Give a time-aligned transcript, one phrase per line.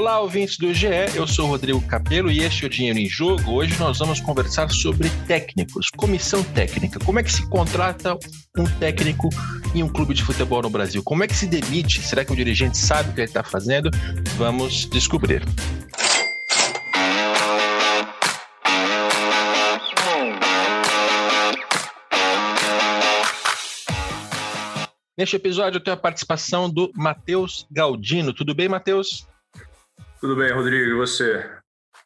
[0.00, 3.52] Olá, ouvintes do GE, eu sou Rodrigo Capello e este é o Dinheiro em Jogo.
[3.52, 6.98] Hoje nós vamos conversar sobre técnicos, comissão técnica.
[6.98, 8.18] Como é que se contrata
[8.56, 9.28] um técnico
[9.74, 11.02] em um clube de futebol no Brasil?
[11.02, 12.00] Como é que se demite?
[12.00, 13.90] Será que o dirigente sabe o que ele está fazendo?
[14.38, 15.44] Vamos descobrir.
[25.14, 28.32] Neste episódio eu tenho a participação do Matheus Galdino.
[28.32, 29.28] Tudo bem, Matheus?
[30.20, 31.48] Tudo bem, Rodrigo, e você?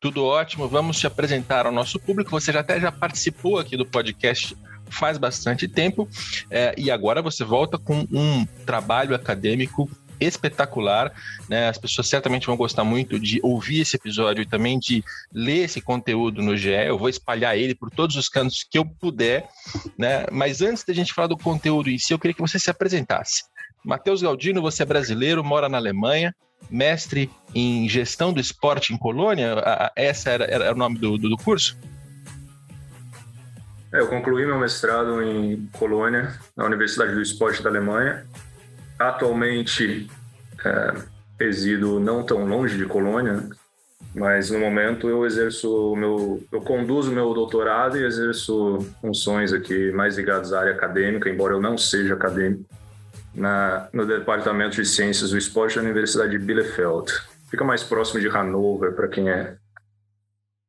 [0.00, 0.68] Tudo ótimo.
[0.68, 2.30] Vamos te apresentar ao nosso público.
[2.30, 4.56] Você já até já participou aqui do podcast
[4.88, 6.08] faz bastante tempo
[6.50, 11.12] é, e agora você volta com um trabalho acadêmico espetacular,
[11.48, 11.68] né?
[11.68, 15.02] As pessoas certamente vão gostar muito de ouvir esse episódio e também de
[15.32, 16.70] ler esse conteúdo no GE.
[16.70, 19.48] Eu vou espalhar ele por todos os cantos que eu puder,
[19.98, 20.24] né?
[20.30, 23.42] Mas antes da gente falar do conteúdo em si, eu queria que você se apresentasse.
[23.84, 26.32] Matheus Galdino, você é brasileiro, mora na Alemanha,
[26.70, 29.56] mestre em gestão do esporte em Colônia?
[29.94, 31.76] Essa era, era o nome do, do, do curso?
[33.92, 38.26] É, eu concluí meu mestrado em Colônia, na Universidade do Esporte da Alemanha.
[38.98, 40.10] Atualmente
[40.64, 40.94] é,
[41.38, 43.48] resido não tão longe de Colônia,
[44.14, 49.92] mas no momento eu exerço o meu, eu conduzo meu doutorado e exerço funções aqui
[49.92, 52.64] mais ligadas à área acadêmica, embora eu não seja acadêmico
[53.34, 57.12] na, no Departamento de Ciências do Esporte da Universidade de Bielefeld.
[57.50, 59.56] Fica mais próximo de Hannover, para quem é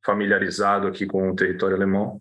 [0.05, 2.19] familiarizado aqui com o território alemão.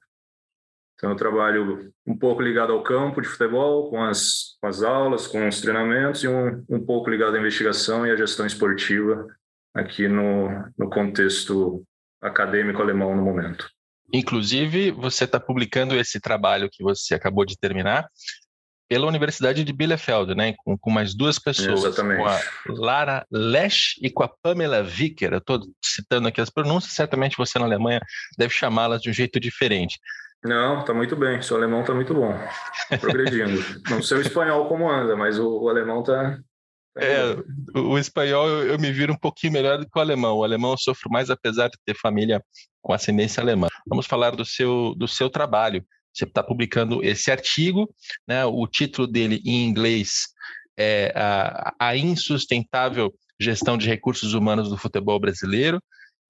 [0.94, 5.26] Então, eu trabalho um pouco ligado ao campo de futebol, com as, com as aulas,
[5.26, 9.26] com os treinamentos, e um, um pouco ligado à investigação e à gestão esportiva
[9.74, 11.82] aqui no, no contexto
[12.22, 13.68] acadêmico alemão no momento.
[14.12, 18.08] Inclusive, você está publicando esse trabalho que você acabou de terminar
[18.94, 20.54] pela Universidade de Bielefeld, né?
[20.58, 22.22] Com, com mais duas pessoas, Exatamente.
[22.22, 25.32] com a Lara Lesch e com a Pamela Vicker.
[25.32, 28.00] Eu estou citando aqui as pronúncias, certamente você na Alemanha
[28.38, 29.98] deve chamá-las de um jeito diferente.
[30.44, 31.42] Não, está muito bem.
[31.42, 32.38] Seu alemão está muito bom.
[33.00, 33.64] Progredindo.
[33.90, 36.38] Não sei o espanhol como anda, mas o, o alemão está.
[36.94, 37.34] Tá é,
[37.74, 40.36] o, o espanhol eu, eu, me viro um pouquinho melhor do que o alemão.
[40.36, 42.40] O alemão eu sofro mais, apesar de ter família
[42.80, 43.66] com ascendência alemã.
[43.88, 45.84] Vamos falar do seu, do seu trabalho.
[46.14, 47.92] Você está publicando esse artigo,
[48.26, 48.44] né?
[48.44, 50.28] O título dele em inglês
[50.78, 55.82] é a, a insustentável gestão de recursos humanos do futebol brasileiro,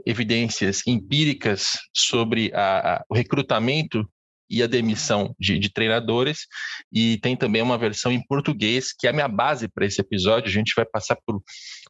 [0.06, 4.08] evidências empíricas sobre a, a, o recrutamento
[4.48, 6.46] e a demissão de, de, treinadores,
[6.92, 10.48] e tem também uma versão em português, que é a minha base para esse episódio.
[10.48, 11.42] A gente vai passar por,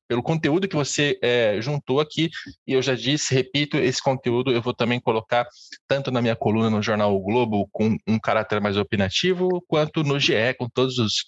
[0.09, 2.31] pelo conteúdo que você é, juntou aqui,
[2.67, 5.47] e eu já disse, repito, esse conteúdo eu vou também colocar
[5.89, 10.19] tanto na minha coluna no jornal o Globo, com um caráter mais opinativo, quanto no
[10.19, 11.25] GE, com todos os,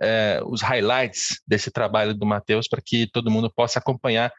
[0.00, 4.32] é, os highlights desse trabalho do Matheus, para que todo mundo possa acompanhar.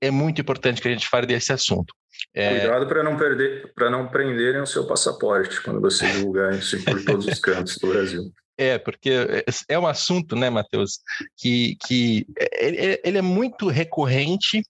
[0.00, 1.94] É muito importante que a gente fale desse assunto.
[2.34, 2.60] É...
[2.60, 7.04] Cuidado para não perder, para não prenderem o seu passaporte quando você divulgar isso por
[7.04, 8.32] todos os cantos do Brasil.
[8.60, 9.10] É, porque
[9.70, 11.00] é um assunto, né, Matheus,
[11.38, 12.26] que, que
[13.02, 14.62] ele é muito recorrente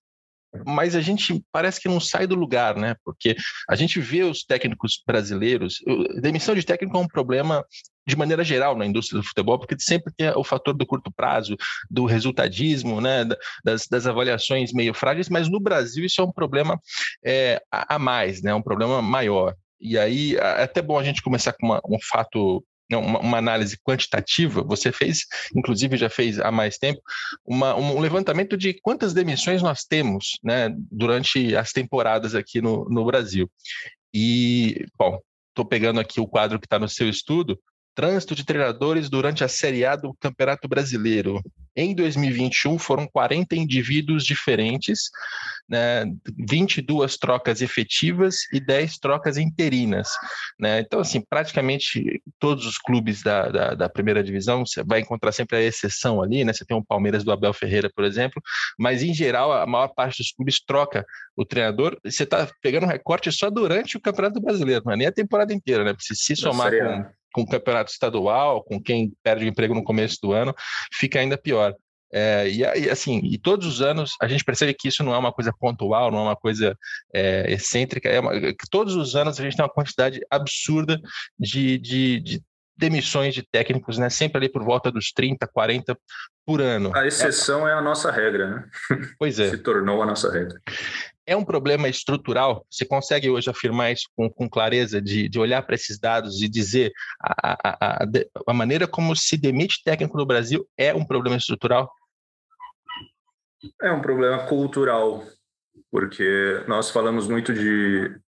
[0.66, 2.96] mas a gente parece que não sai do lugar, né?
[3.04, 3.36] Porque
[3.68, 5.76] a gente vê os técnicos brasileiros,
[6.20, 7.64] demissão de técnico é um problema
[8.04, 11.56] de maneira geral na indústria do futebol, porque sempre tem o fator do curto prazo,
[11.88, 13.24] do resultadismo, né,
[13.64, 16.80] das, das avaliações meio frágeis, mas no Brasil isso é um problema
[17.24, 19.54] é, a mais, né, um problema maior.
[19.80, 22.64] E aí é até bom a gente começar com uma, um fato
[22.98, 27.00] uma, uma, análise quantitativa, você fez, inclusive já fez há mais tempo,
[27.44, 33.04] uma, um levantamento de quantas demissões nós temos né, durante as temporadas aqui no, no
[33.04, 33.50] Brasil.
[34.12, 35.18] E, bom,
[35.48, 37.58] estou pegando aqui o quadro que está no seu estudo,
[37.94, 41.42] Trânsito de treinadores durante a Série A do Campeonato Brasileiro.
[41.76, 45.10] Em 2021, foram 40 indivíduos diferentes,
[45.68, 46.04] né,
[46.48, 50.08] 22 trocas efetivas e 10 trocas interinas.
[50.58, 50.80] Né?
[50.80, 55.58] Então, assim, praticamente todos os clubes da, da, da, primeira divisão, você vai encontrar sempre
[55.58, 56.52] a exceção ali, né?
[56.52, 58.42] Você tem o Palmeiras do Abel Ferreira, por exemplo,
[58.78, 61.04] mas em geral, a maior parte dos clubes troca
[61.36, 61.96] o treinador.
[62.04, 65.54] Você está pegando um recorte só durante o Campeonato Brasileiro, não é nem a temporada
[65.54, 65.94] inteira, né?
[65.98, 70.18] Se, se somar com com o campeonato estadual, com quem perde o emprego no começo
[70.22, 70.54] do ano,
[70.92, 71.74] fica ainda pior.
[72.12, 75.32] É, e, assim, e todos os anos a gente percebe que isso não é uma
[75.32, 76.76] coisa pontual, não é uma coisa
[77.14, 78.32] é, excêntrica, é uma,
[78.68, 80.98] todos os anos a gente tem uma quantidade absurda
[81.38, 82.42] de, de, de
[82.76, 84.10] demissões de técnicos, né?
[84.10, 85.96] Sempre ali por volta dos 30, 40
[86.44, 86.90] por ano.
[86.96, 88.64] A exceção é, é a nossa regra, né?
[89.18, 89.50] Pois é.
[89.50, 90.60] Se tornou a nossa regra.
[91.26, 92.66] É um problema estrutural?
[92.70, 96.48] Você consegue hoje afirmar isso com, com clareza, de, de olhar para esses dados e
[96.48, 98.06] dizer a, a, a,
[98.46, 101.92] a maneira como se demite técnico no Brasil é um problema estrutural?
[103.82, 105.22] É um problema cultural,
[105.90, 108.18] porque nós falamos muito de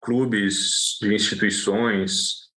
[0.00, 2.50] clubes, de instituições,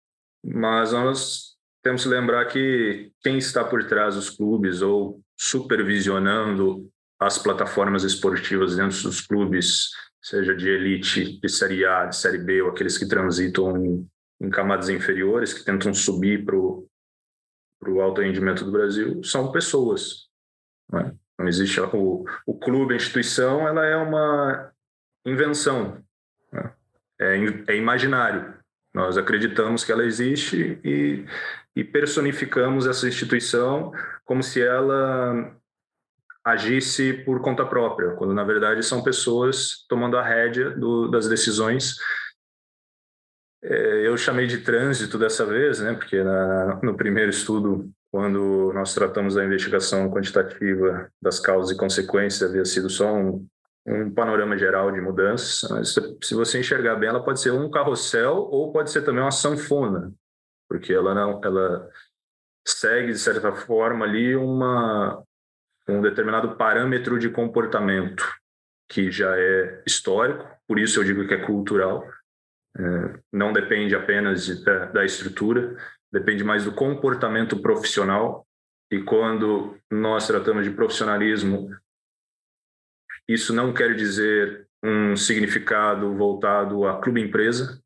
[0.44, 6.91] mas nós temos que lembrar que quem está por trás dos clubes ou supervisionando
[7.24, 9.90] as plataformas esportivas dentro dos clubes,
[10.20, 14.08] seja de elite, de Série A, de Série B, ou aqueles que transitam em,
[14.40, 20.28] em camadas inferiores, que tentam subir para o alto rendimento do Brasil, são pessoas.
[20.90, 21.14] Né?
[21.38, 24.72] Não existe o, o clube, a instituição, ela é uma
[25.26, 26.02] invenção,
[26.52, 26.72] né?
[27.20, 27.36] é,
[27.68, 28.54] é imaginário.
[28.94, 31.26] Nós acreditamos que ela existe e,
[31.74, 33.92] e personificamos essa instituição
[34.24, 35.54] como se ela
[36.44, 41.96] agisse por conta própria, quando na verdade são pessoas tomando a rédea do, das decisões.
[43.62, 48.94] É, eu chamei de trânsito dessa vez, né, porque na, no primeiro estudo quando nós
[48.94, 53.44] tratamos da investigação quantitativa das causas e consequências, havia sido só um,
[53.85, 55.69] um panorama geral de mudanças.
[55.69, 59.32] Mas, se você enxergar bem, ela pode ser um carrossel ou pode ser também uma
[59.32, 60.12] sanfona,
[60.69, 61.88] porque ela não, ela
[62.64, 65.20] segue de certa forma ali uma
[65.88, 68.25] um determinado parâmetro de comportamento
[68.88, 72.06] que já é histórico, por isso eu digo que é cultural.
[72.76, 75.76] É, não depende apenas de, da, da estrutura,
[76.12, 78.46] depende mais do comportamento profissional.
[78.90, 81.70] E quando nós tratamos de profissionalismo,
[83.28, 87.81] isso não quer dizer um significado voltado a clube-empresa.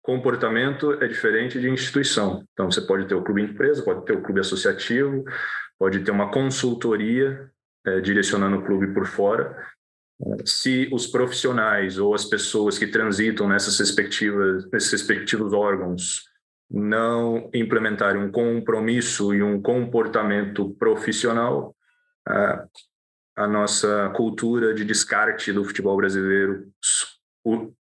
[0.00, 2.46] Comportamento é diferente de instituição.
[2.52, 5.24] Então, você pode ter o clube-empresa, pode ter o clube associativo,
[5.78, 7.50] pode ter uma consultoria
[7.86, 9.56] é, direcionando o clube por fora.
[10.44, 16.24] Se os profissionais ou as pessoas que transitam nessas respectivas, nesses respectivos órgãos
[16.70, 21.74] não implementarem um compromisso e um comportamento profissional,
[22.26, 22.66] a,
[23.36, 26.66] a nossa cultura de descarte do futebol brasileiro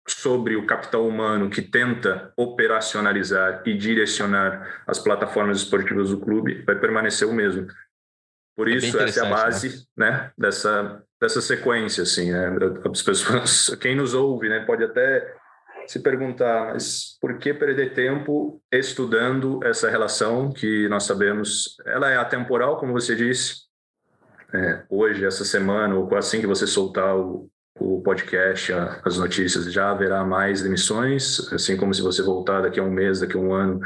[0.06, 6.78] sobre o capital humano que tenta operacionalizar e direcionar as plataformas esportivas do clube vai
[6.78, 7.66] permanecer o mesmo.
[8.56, 9.30] Por é isso, essa é a né?
[9.30, 10.10] base né?
[10.10, 10.30] né?
[10.38, 12.02] dessa, dessa sequência.
[12.02, 12.50] Assim, né?
[12.90, 15.34] As pessoas, quem nos ouve né, pode até
[15.86, 22.16] se perguntar, mas por que perder tempo estudando essa relação que nós sabemos, ela é
[22.16, 23.64] atemporal, como você disse,
[24.54, 29.70] é, hoje, essa semana, ou assim que você soltar o, o podcast, a, as notícias,
[29.72, 33.40] já haverá mais demissões, assim como se você voltar daqui a um mês, daqui a
[33.40, 33.80] um ano,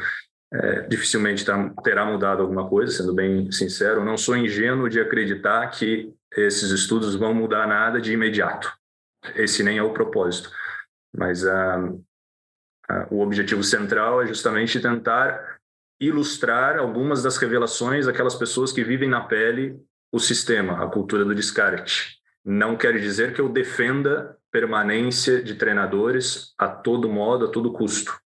[0.52, 4.04] é, dificilmente tá, terá mudado alguma coisa, sendo bem sincero.
[4.04, 8.72] Não sou ingênuo de acreditar que esses estudos vão mudar nada de imediato.
[9.34, 10.50] Esse nem é o propósito.
[11.16, 11.76] Mas a,
[12.88, 15.58] a, o objetivo central é justamente tentar
[16.00, 19.78] ilustrar algumas das revelações daquelas pessoas que vivem na pele
[20.12, 22.18] o sistema, a cultura do descarte.
[22.44, 28.18] Não quer dizer que eu defenda permanência de treinadores a todo modo, a todo custo.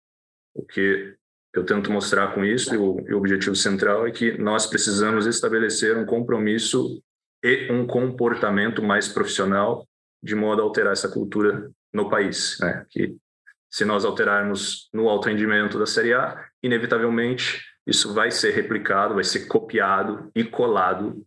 [0.53, 1.17] O que
[1.53, 5.27] eu tento mostrar com isso, e o, e o objetivo central é que nós precisamos
[5.27, 7.03] estabelecer um compromisso
[7.43, 9.87] e um comportamento mais profissional
[10.23, 12.85] de modo a alterar essa cultura no país, né?
[12.91, 13.17] Que
[13.71, 19.25] se nós alterarmos no alto rendimento da Série A, inevitavelmente isso vai ser replicado, vai
[19.25, 21.25] ser copiado e colado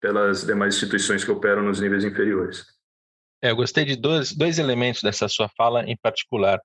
[0.00, 2.66] pelas demais instituições que operam nos níveis inferiores.
[3.42, 6.60] É, eu gostei de dois, dois elementos dessa sua fala em particular.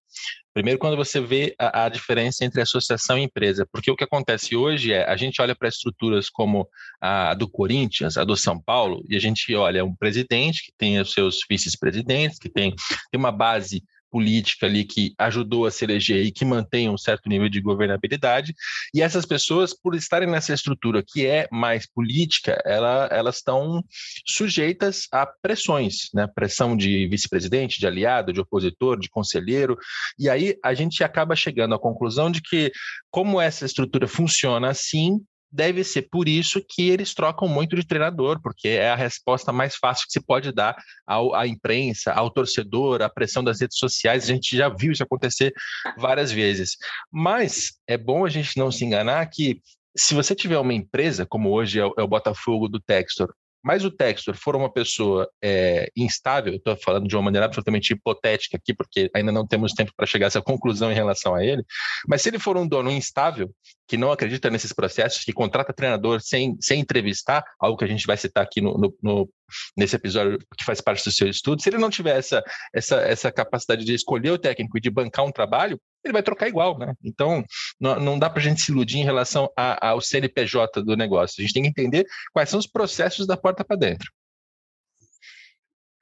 [0.54, 4.56] Primeiro, quando você vê a, a, diferença entre associação e empresa, porque o que acontece
[4.56, 6.68] hoje é a gente olha para estruturas como
[7.02, 11.00] a do Corinthians, a do São Paulo, e a gente olha um presidente que tem
[11.00, 12.76] os seus vice-presidentes, que tem,
[13.12, 17.30] tem uma base política ali que ajudou a se eleger e que mantém um certo
[17.30, 18.54] nível de governabilidade.
[18.94, 23.84] E essas pessoas, por estarem nessa estrutura que é mais política, ela, elas estão
[24.26, 26.28] sujeitas a pressões, né?
[26.28, 29.78] Pressão de vice-presidente, de aliado, de opositor, de conselheiro.
[30.18, 32.72] E aí a gente acaba chegando à conclusão de que,
[33.10, 35.20] como essa estrutura funciona assim,
[35.52, 39.76] deve ser por isso que eles trocam muito de treinador, porque é a resposta mais
[39.76, 40.76] fácil que se pode dar
[41.06, 44.24] ao, à imprensa, ao torcedor, à pressão das redes sociais.
[44.24, 45.54] A gente já viu isso acontecer
[45.98, 46.78] várias vezes.
[47.12, 49.62] Mas é bom a gente não se enganar que
[49.98, 53.34] se você tiver uma empresa, como hoje é o, é Botafogo do Textor,
[53.64, 58.58] mas o Textor for uma pessoa é, instável, estou falando de uma maneira absolutamente hipotética
[58.58, 61.64] aqui, porque ainda não temos tempo para chegar a essa conclusão em relação a ele,
[62.08, 63.52] mas se ele for um dono instável,
[63.88, 68.06] que não acredita nesses processos, que contrata treinador sem, sem entrevistar, algo que a gente
[68.06, 69.30] vai citar aqui no, no, no
[69.78, 73.32] nesse episódio que faz parte do seu estudo, se ele não tiver essa, essa, essa
[73.32, 76.94] capacidade de escolher o técnico e de bancar um trabalho, ele vai trocar igual, né?
[77.04, 77.44] Então,
[77.80, 81.36] não, não dá para a gente se iludir em relação a, ao CNPJ do negócio.
[81.40, 84.10] A gente tem que entender quais são os processos da porta para dentro.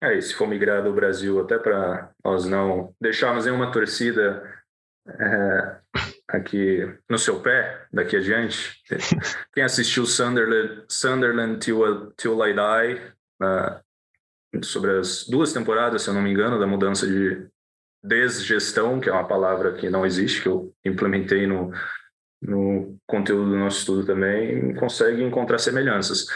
[0.03, 4.43] É, e se for migrar do Brasil, até para nós não deixarmos nenhuma torcida
[5.07, 5.77] é,
[6.27, 8.81] aqui no seu pé, daqui adiante.
[9.53, 13.01] Quem assistiu Sunderland, Sunderland Till, Till I Die,
[13.41, 17.47] uh, sobre as duas temporadas, se eu não me engano, da mudança de
[18.05, 21.71] desgestão, que é uma palavra que não existe, que eu implementei no,
[22.41, 26.27] no conteúdo do nosso estudo também, consegue encontrar semelhanças.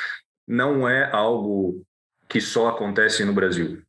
[0.47, 1.85] Não é algo
[2.27, 3.81] que só acontece no Brasil.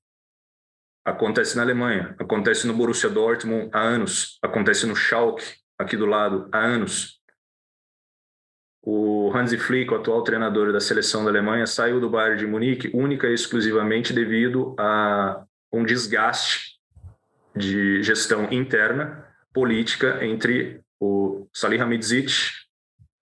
[1.04, 5.44] Acontece na Alemanha, acontece no Borussia Dortmund há anos, acontece no Schalke,
[5.78, 7.18] aqui do lado, há anos.
[8.82, 12.90] O Hansi Flick, o atual treinador da seleção da Alemanha, saiu do Bayern de Munique
[12.94, 16.69] única e exclusivamente devido a um desgaste
[17.54, 22.32] de gestão interna, política, entre o Salih Hamidzic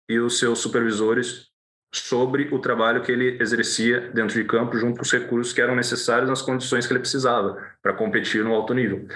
[0.09, 1.50] e os seus supervisores
[1.95, 5.75] sobre o trabalho que ele exercia dentro de campo junto com os recursos que eram
[5.75, 9.06] necessários nas condições que ele precisava para competir no alto nível.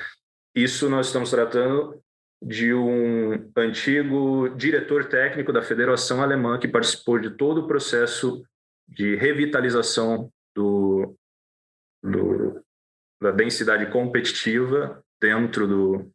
[0.54, 2.00] Isso nós estamos tratando
[2.42, 8.42] de um antigo diretor técnico da Federação Alemã que participou de todo o processo
[8.88, 11.14] de revitalização do,
[12.02, 12.62] do
[13.20, 16.10] da densidade competitiva dentro do,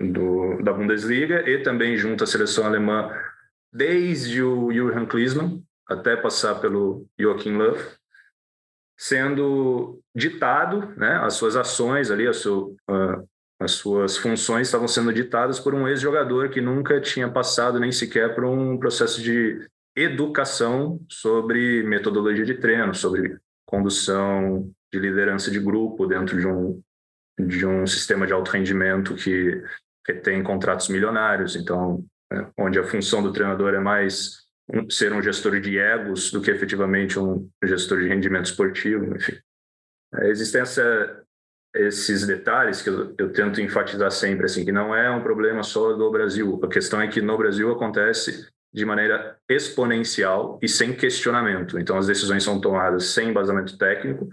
[0.00, 3.12] do, da Bundesliga e também junto à seleção alemã
[3.72, 7.76] desde o Jürgen Klinsmann até passar pelo Joachim Löw,
[8.96, 13.28] sendo ditado, né, as suas ações ali, sua, uh,
[13.58, 18.34] as suas funções estavam sendo ditadas por um ex-jogador que nunca tinha passado nem sequer
[18.34, 26.06] por um processo de educação sobre metodologia de treino, sobre condução de liderança de grupo
[26.06, 26.82] dentro de um
[27.38, 29.62] de um sistema de alto rendimento que,
[30.04, 34.40] que tem contratos milionários, então né, onde a função do treinador é mais
[34.88, 39.36] ser um gestor de egos do que efetivamente um gestor de rendimento esportivo, enfim.
[40.14, 40.62] É, existem
[41.74, 45.92] esses detalhes que eu, eu, tento enfatizar sempre, assim, que não é um problema só
[45.92, 46.60] do Brasil.
[46.62, 51.78] A questão é que no Brasil acontece de maneira exponencial e sem questionamento.
[51.78, 54.28] Então, as decisões são tomadas sem embasamento técnico,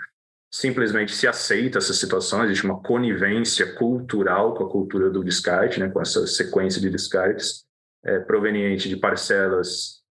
[0.51, 5.89] simplesmente se aceita essa situação, existe uma conivência cultural com a cultura do descarte, né,
[5.89, 7.65] com essa sequência de descartes,
[8.03, 10.01] é, proveniente de parcelas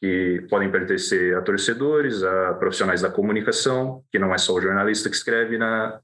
[0.00, 5.10] que podem pertencer a torcedores, a profissionais da comunicação, que não é só o jornalista
[5.10, 6.00] que escreve na,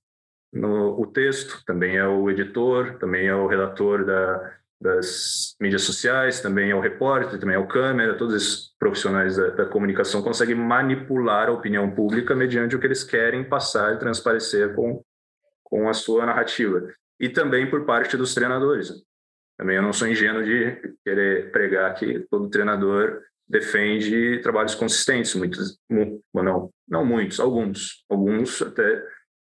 [0.52, 6.40] no o texto, também é o editor, também é o redator da, das mídias sociais,
[6.40, 10.54] também é o repórter, também é o câmera, todos esses profissionais da, da, comunicação conseguem
[10.54, 15.02] manipular a opinião pública mediante o que eles querem passar e transparecer com,
[15.64, 16.86] com a sua narrativa.
[17.18, 18.92] E também por parte dos treinadores.
[19.58, 25.78] Também eu não sou ingênuo de querer pregar que todo treinador defende trabalhos consistentes, muitos,
[26.34, 29.02] não, não muitos, alguns, alguns até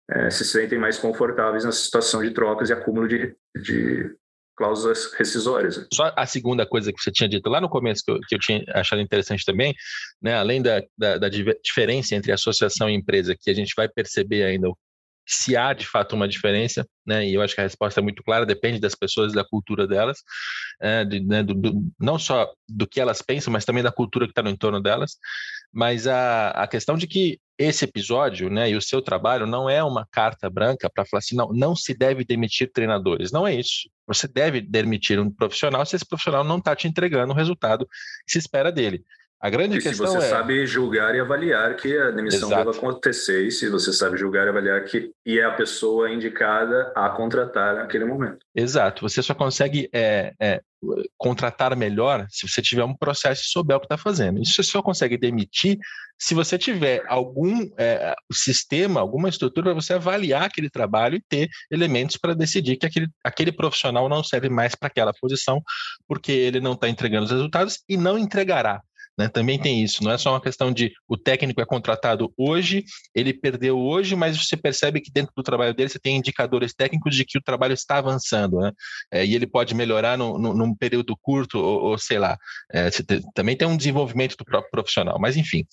[0.10, 4.16] é, se sentem mais confortáveis na situação de trocas e acúmulo de, de
[4.58, 5.88] cláusulas rescisórias.
[5.94, 8.40] Só a segunda coisa que você tinha dito lá no começo, que eu, que eu
[8.40, 9.74] tinha achado interessante também,
[10.22, 14.44] né, além da, da, da, diferença entre associação e empresa, que a gente vai perceber
[14.44, 14.68] ainda
[15.28, 17.28] se há de fato uma diferença, né?
[17.28, 20.20] E eu acho que a resposta é muito clara, depende das pessoas, da cultura delas,
[20.82, 24.26] é, de, né, do, do, não só do que elas pensam, mas também da cultura
[24.26, 25.18] que está no entorno delas.
[25.72, 29.84] Mas a, a questão de que esse episódio, né, e o seu trabalho não é
[29.84, 33.32] uma carta branca para falar assim, não, não se deve demitir treinadores.
[33.32, 33.90] Não é isso.
[34.06, 37.88] Você deve demitir um profissional se esse profissional não está te entregando o resultado
[38.26, 39.04] que se espera dele.
[39.40, 40.30] A grande e questão se você é...
[40.30, 42.66] sabe julgar e avaliar que a demissão Exato.
[42.66, 46.92] deva acontecer, e se você sabe julgar e avaliar que e é a pessoa indicada
[46.96, 48.40] a contratar naquele momento.
[48.56, 49.08] Exato.
[49.08, 50.62] Você só consegue é, é,
[51.16, 54.42] contratar melhor se você tiver um processo e souber o que está fazendo.
[54.42, 55.78] Isso você só consegue demitir
[56.20, 61.48] se você tiver algum é, sistema, alguma estrutura para você avaliar aquele trabalho e ter
[61.70, 65.62] elementos para decidir que aquele, aquele profissional não serve mais para aquela posição,
[66.08, 68.82] porque ele não está entregando os resultados e não entregará
[69.18, 69.28] né?
[69.28, 70.04] Também tem isso.
[70.04, 72.84] Não é só uma questão de o técnico é contratado hoje,
[73.16, 77.16] ele perdeu hoje, mas você percebe que dentro do trabalho dele você tem indicadores técnicos
[77.16, 78.72] de que o trabalho está avançando, né?
[79.12, 82.38] É, e ele pode melhorar no, no, num período curto, ou, ou sei lá.
[82.72, 82.90] É,
[83.34, 85.18] também tem um desenvolvimento do próprio profissional.
[85.20, 85.66] Mas, enfim,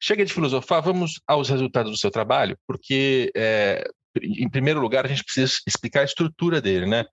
[0.00, 3.88] chega de filosofar, vamos aos resultados do seu trabalho, porque é,
[4.22, 7.04] em primeiro lugar, a gente precisa explicar a estrutura dele, né?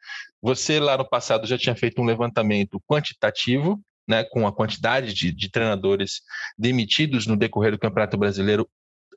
[0.42, 5.32] Você lá no passado já tinha feito um levantamento quantitativo, né, com a quantidade de,
[5.32, 6.22] de treinadores
[6.58, 8.70] demitidos no decorrer do Campeonato Brasileiro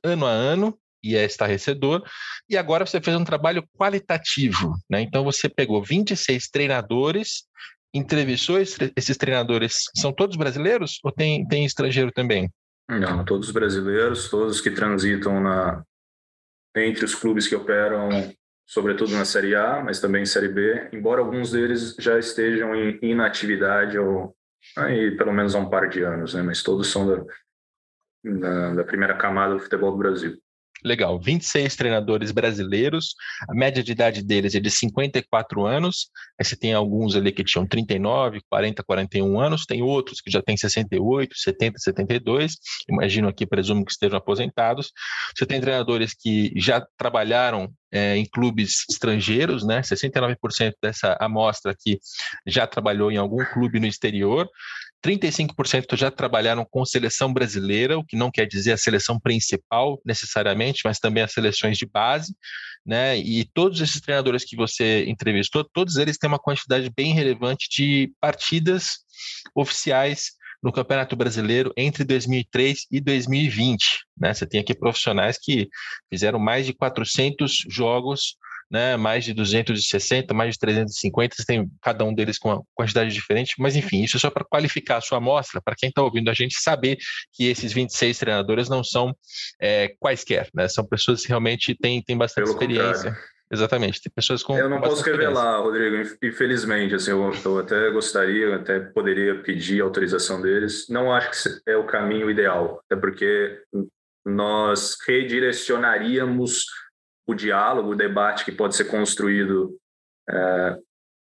[0.03, 2.03] ano a ano, e é estarrecedor.
[2.49, 5.01] E agora você fez um trabalho qualitativo, né?
[5.01, 7.43] Então você pegou 26 treinadores,
[7.93, 9.83] entrevistou esses treinadores.
[9.95, 12.49] São todos brasileiros ou tem, tem estrangeiro também?
[12.87, 15.83] Não, todos brasileiros, todos que transitam na,
[16.75, 18.09] entre os clubes que operam,
[18.65, 23.97] sobretudo na Série A, mas também Série B, embora alguns deles já estejam em inatividade
[23.97, 24.35] ou
[24.79, 26.41] aí pelo menos há um par de anos, né?
[26.41, 27.25] Mas todos são da,
[28.23, 30.39] da, da primeira camada do futebol do Brasil.
[30.83, 33.15] Legal, 26 treinadores brasileiros,
[33.49, 36.09] a média de idade deles é de 54 anos,
[36.39, 40.41] aí você tem alguns ali que tinham 39, 40, 41 anos, tem outros que já
[40.41, 42.57] têm 68, 70, 72,
[42.89, 44.91] imagino aqui, presumo que estejam aposentados.
[45.37, 49.81] Você tem treinadores que já trabalharam é, em clubes estrangeiros, né?
[49.81, 51.99] 69% dessa amostra aqui
[52.45, 54.47] já trabalhou em algum clube no exterior.
[55.03, 60.81] 35% já trabalharam com seleção brasileira, o que não quer dizer a seleção principal necessariamente,
[60.83, 62.35] mas também as seleções de base,
[62.85, 63.17] né?
[63.17, 68.11] E todos esses treinadores que você entrevistou, todos eles têm uma quantidade bem relevante de
[68.19, 68.99] partidas
[69.55, 74.05] oficiais no Campeonato Brasileiro entre 2003 e 2020.
[74.17, 74.33] Né?
[74.33, 75.69] Você tem aqui profissionais que
[76.11, 78.35] fizeram mais de 400 jogos
[78.69, 83.11] né, mais de 260, mais de 350, você tem cada um deles com uma quantidade
[83.11, 86.29] diferente, mas enfim, isso é só para qualificar a sua amostra, para quem está ouvindo
[86.29, 86.97] a gente saber
[87.33, 89.15] que esses 26 treinadores não são
[89.59, 93.11] é, quaisquer, né, são pessoas que realmente têm, têm bastante Pelo experiência.
[93.11, 93.39] Contrário.
[93.51, 94.55] Exatamente, tem pessoas com.
[94.55, 96.93] Eu não posso revelar, Rodrigo, infelizmente.
[96.93, 100.85] Assim, eu, eu, até gostaria, até poderia pedir autorização deles.
[100.87, 103.59] Não acho que é o caminho ideal, até porque
[104.23, 106.65] nós redirecionaríamos
[107.29, 109.77] o diálogo, o debate que pode ser construído
[110.27, 110.77] é,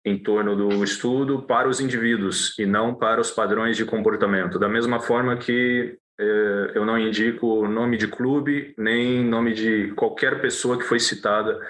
[0.05, 4.59] em torno do estudo para os indivíduos e não para os padrões de comportamento.
[4.59, 10.41] Da mesma forma que é, eu não indico nome de clube nem nome de qualquer
[10.41, 11.61] pessoa que foi citada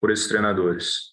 [0.00, 1.09] por esses treinadores.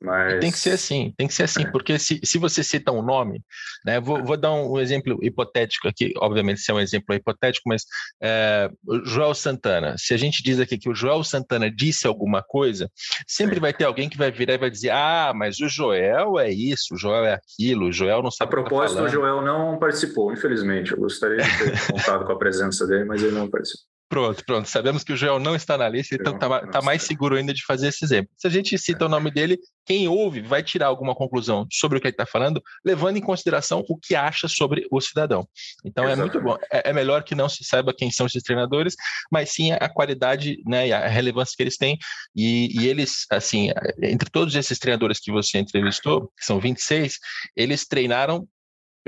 [0.00, 0.40] Mas...
[0.40, 1.70] Tem que ser assim, tem que ser assim, é.
[1.70, 3.42] porque se, se você cita um nome,
[3.84, 7.68] né, vou, vou dar um, um, exemplo hipotético aqui, obviamente se é um exemplo hipotético,
[7.68, 7.84] mas
[8.22, 8.68] é,
[9.04, 12.90] Joel Santana, se a gente diz aqui que o Joel Santana disse alguma coisa,
[13.26, 16.50] sempre vai ter alguém que vai virar e vai dizer, ah, mas o Joel é
[16.50, 19.40] isso, o Joel é aquilo, o Joel não sabe A tá propósito, o, o Joel
[19.42, 23.48] não participou, infelizmente, eu gostaria de ter contado com a presença dele, mas ele não
[23.48, 23.93] participou.
[24.08, 24.68] Pronto, pronto.
[24.68, 27.64] Sabemos que o Joel não está na lista, então está tá mais seguro ainda de
[27.64, 28.30] fazer esse exemplo.
[28.36, 32.00] Se a gente cita o nome dele, quem ouve vai tirar alguma conclusão sobre o
[32.00, 35.48] que ele está falando, levando em consideração o que acha sobre o cidadão.
[35.84, 36.36] Então Exatamente.
[36.36, 36.56] é muito bom.
[36.70, 38.94] É, é, melhor que não se saiba quem são esses treinadores,
[39.32, 41.98] mas sim a qualidade né, e a relevância que eles têm.
[42.36, 43.70] E, e eles, assim,
[44.02, 47.18] entre todos esses treinadores que você entrevistou, que são 26,
[47.56, 48.46] eles treinaram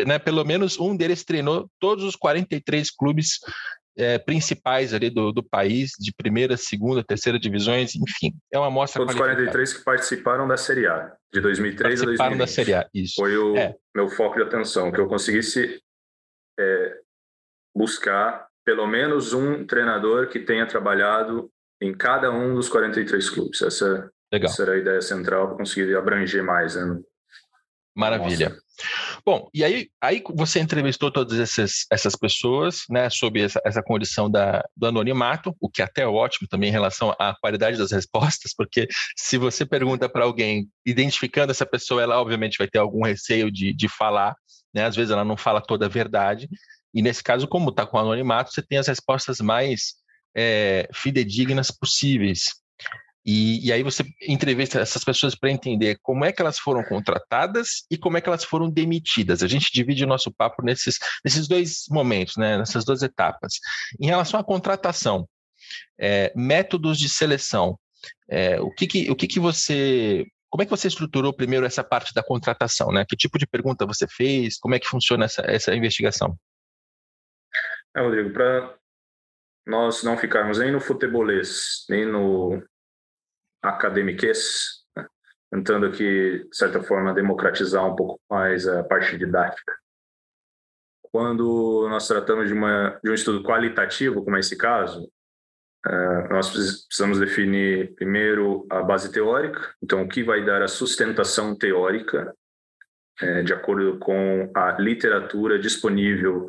[0.04, 3.38] né, pelo menos um deles treinou todos os 43 clubes
[3.96, 9.00] é, principais ali do, do país, de primeira, segunda, terceira divisões, enfim, é uma amostra
[9.00, 12.18] Todos os 43 que participaram da Série A, de 2003 a 2020.
[12.18, 13.14] Participaram da Série A, isso.
[13.16, 13.74] Foi o é.
[13.94, 15.80] meu foco de atenção, que eu conseguisse
[16.58, 16.98] é,
[17.74, 23.62] buscar pelo menos um treinador que tenha trabalhado em cada um dos 43 clubes.
[23.62, 26.74] Essa, essa era a ideia central para conseguir abranger mais.
[26.74, 27.00] Né?
[27.94, 28.50] Maravilha.
[28.50, 28.65] Nossa.
[29.24, 34.30] Bom, e aí, aí você entrevistou todas essas, essas pessoas, né, sobre essa, essa condição
[34.30, 38.52] da, do anonimato, o que até é ótimo também em relação à qualidade das respostas,
[38.54, 38.86] porque
[39.16, 43.72] se você pergunta para alguém, identificando essa pessoa, ela obviamente vai ter algum receio de,
[43.72, 44.34] de falar,
[44.74, 46.48] né, às vezes ela não fala toda a verdade,
[46.94, 49.94] e nesse caso, como está com anonimato, você tem as respostas mais
[50.34, 52.54] é, fidedignas possíveis.
[53.26, 57.84] E, e, aí você entrevista essas pessoas para entender como é que elas foram contratadas
[57.90, 59.42] e como é que elas foram demitidas.
[59.42, 62.56] A gente divide o nosso papo nesses, nesses dois momentos, né?
[62.56, 63.54] nessas duas etapas.
[64.00, 65.28] Em relação à contratação,
[65.98, 67.76] é, métodos de seleção,
[68.30, 70.24] é, o, que, que, o que, que você.
[70.48, 72.92] Como é que você estruturou primeiro essa parte da contratação?
[72.92, 73.04] Né?
[73.08, 74.56] Que tipo de pergunta você fez?
[74.56, 76.38] Como é que funciona essa, essa investigação?
[77.96, 78.72] É, Rodrigo, para
[79.66, 82.62] nós não ficarmos nem no futebolês, nem no
[83.62, 85.06] academiques, né?
[85.50, 89.72] tentando aqui, de certa forma, democratizar um pouco mais a parte didática.
[91.02, 95.10] quando nós tratamos de, uma, de um estudo qualitativo, como é esse caso,
[95.86, 101.56] é, nós precisamos definir primeiro a base teórica, então o que vai dar a sustentação
[101.56, 102.34] teórica,
[103.22, 106.48] é, de acordo com a literatura disponível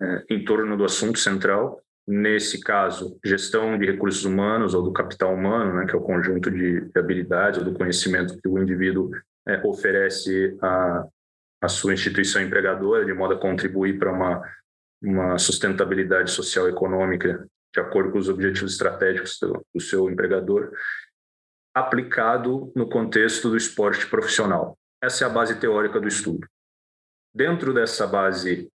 [0.00, 1.82] é, em torno do assunto central.
[2.06, 6.50] Nesse caso, gestão de recursos humanos ou do capital humano, né, que é o conjunto
[6.50, 9.10] de habilidades ou do conhecimento que o indivíduo
[9.64, 11.06] oferece a,
[11.60, 14.42] a sua instituição empregadora, de modo a contribuir para uma,
[15.00, 20.72] uma sustentabilidade social e econômica de acordo com os objetivos estratégicos do, do seu empregador,
[21.74, 24.78] aplicado no contexto do esporte profissional.
[25.02, 26.46] Essa é a base teórica do estudo.
[27.34, 28.70] Dentro dessa base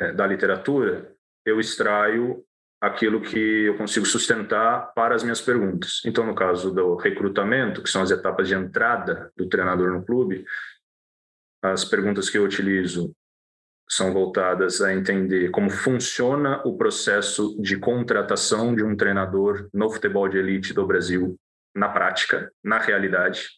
[0.00, 2.44] é, da literatura, eu extraio
[2.80, 6.00] aquilo que eu consigo sustentar para as minhas perguntas.
[6.06, 10.44] Então, no caso do recrutamento, que são as etapas de entrada do treinador no clube,
[11.62, 13.14] as perguntas que eu utilizo
[13.88, 20.28] são voltadas a entender como funciona o processo de contratação de um treinador no futebol
[20.28, 21.36] de elite do Brasil
[21.74, 23.48] na prática, na realidade.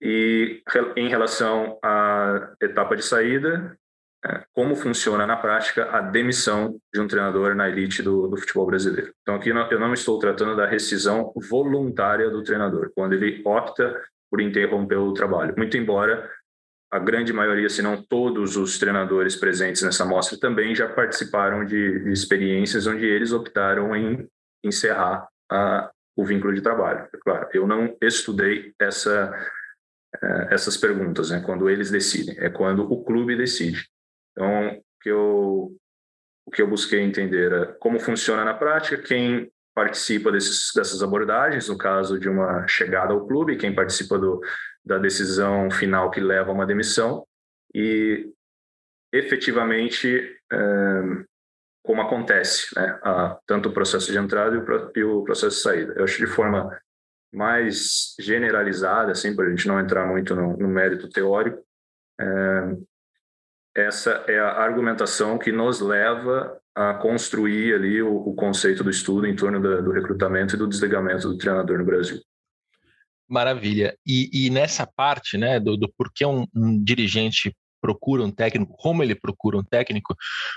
[0.00, 0.62] E
[0.96, 3.76] em relação à etapa de saída,
[4.52, 9.12] como funciona na prática a demissão de um treinador na elite do, do futebol brasileiro.
[9.22, 13.98] Então, aqui eu não estou tratando da rescisão voluntária do treinador, quando ele opta
[14.30, 15.54] por interromper o trabalho.
[15.56, 16.30] Muito embora
[16.90, 22.00] a grande maioria, se não todos os treinadores presentes nessa mostra também já participaram de,
[22.00, 24.28] de experiências onde eles optaram em
[24.64, 27.08] encerrar a, o vínculo de trabalho.
[27.14, 29.32] É claro, eu não estudei essa,
[30.20, 33.88] eh, essas perguntas, né, quando eles decidem, é quando o clube decide.
[34.32, 35.76] Então, o que eu,
[36.46, 41.68] o que eu busquei entender é como funciona na prática, quem participa desses, dessas abordagens,
[41.68, 44.40] no caso de uma chegada ao clube, quem participa do,
[44.84, 47.26] da decisão final que leva a uma demissão
[47.74, 48.32] e
[49.12, 50.56] efetivamente é,
[51.82, 55.62] como acontece, né, a, tanto o processo de entrada e o, e o, processo de
[55.62, 55.94] saída.
[55.96, 56.78] Eu acho de forma
[57.32, 61.64] mais generalizada, assim, para a gente não entrar muito no, no mérito teórico,
[62.20, 62.76] é,
[63.76, 69.26] essa é a argumentação que nos leva a construir ali o, o conceito do estudo
[69.26, 72.20] em torno do, do recrutamento e do desligamento do treinador no Brasil.
[73.28, 73.96] Maravilha.
[74.04, 79.02] E, e nessa parte, né, do, do porquê um, um dirigente procura um técnico, como
[79.02, 80.14] ele procura um técnico,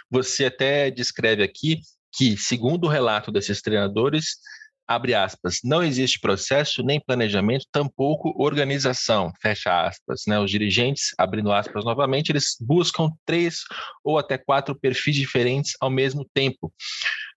[0.09, 1.79] você até descreve aqui
[2.11, 4.37] que, segundo o relato desses treinadores,
[4.87, 10.23] abre aspas, não existe processo nem planejamento, tampouco organização, fecha aspas.
[10.27, 10.39] Né?
[10.39, 13.61] Os dirigentes, abrindo aspas novamente, eles buscam três
[14.03, 16.71] ou até quatro perfis diferentes ao mesmo tempo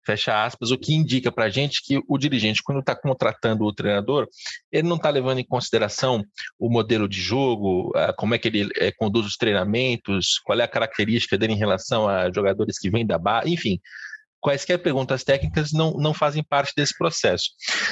[0.07, 3.75] fecha aspas, o que indica para a gente que o dirigente, quando está contratando o
[3.75, 4.29] treinador,
[4.71, 6.25] ele não está levando em consideração
[6.59, 10.69] o modelo de jogo, como é que ele é, conduz os treinamentos, qual é a
[10.69, 13.81] característica dele em relação a jogadores que vêm da base, enfim,
[14.47, 17.51] quaisquer perguntas técnicas não, não fazem parte desse processo.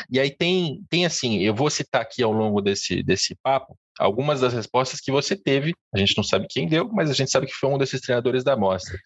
[0.09, 4.41] E aí tem, tem assim, eu vou citar aqui ao longo desse, desse papo algumas
[4.41, 7.47] das respostas que você teve, a gente não sabe quem deu, mas a gente sabe
[7.47, 8.99] que foi um desses treinadores da amostra.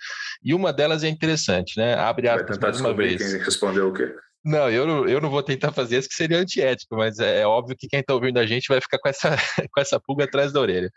[0.43, 1.95] E uma delas é interessante, né?
[1.95, 3.17] Abre aspas mais uma vez.
[3.19, 4.15] Quem respondeu o quê?
[4.45, 7.47] Não, eu não, eu não vou tentar fazer isso, que seria antiético, mas é, é
[7.47, 9.31] óbvio que quem está ouvindo a gente vai ficar com essa,
[9.73, 10.91] com essa pulga atrás da orelha.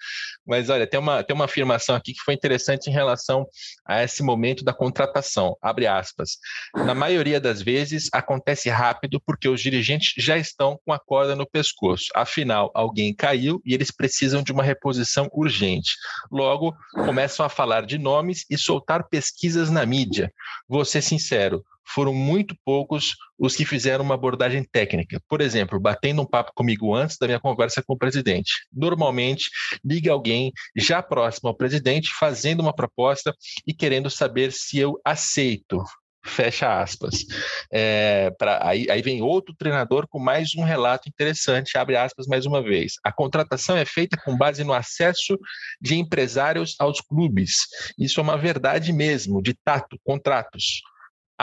[0.45, 3.45] Mas olha, tem uma, tem uma afirmação aqui que foi interessante em relação
[3.85, 5.57] a esse momento da contratação.
[5.61, 6.37] Abre aspas.
[6.75, 11.49] Na maioria das vezes acontece rápido porque os dirigentes já estão com a corda no
[11.49, 12.05] pescoço.
[12.15, 15.95] Afinal, alguém caiu e eles precisam de uma reposição urgente.
[16.31, 20.31] Logo, começam a falar de nomes e soltar pesquisas na mídia.
[20.69, 25.21] Vou ser sincero, foram muito poucos os que fizeram uma abordagem técnica.
[25.27, 28.51] Por exemplo, batendo um papo comigo antes da minha conversa com o presidente.
[28.71, 29.49] Normalmente,
[29.83, 33.33] liga alguém já próximo ao presidente, fazendo uma proposta
[33.65, 35.83] e querendo saber se eu aceito.
[36.23, 37.25] Fecha aspas.
[37.73, 42.45] É, pra, aí, aí vem outro treinador com mais um relato interessante, abre aspas mais
[42.45, 42.93] uma vez.
[43.03, 45.35] A contratação é feita com base no acesso
[45.81, 47.53] de empresários aos clubes.
[47.97, 50.81] Isso é uma verdade mesmo, de tato, contratos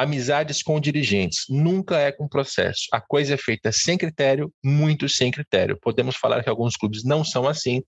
[0.03, 1.45] amizades com dirigentes.
[1.49, 2.83] Nunca é com processo.
[2.93, 5.79] A coisa é feita sem critério, muito sem critério.
[5.81, 7.83] Podemos falar que alguns clubes não são assim,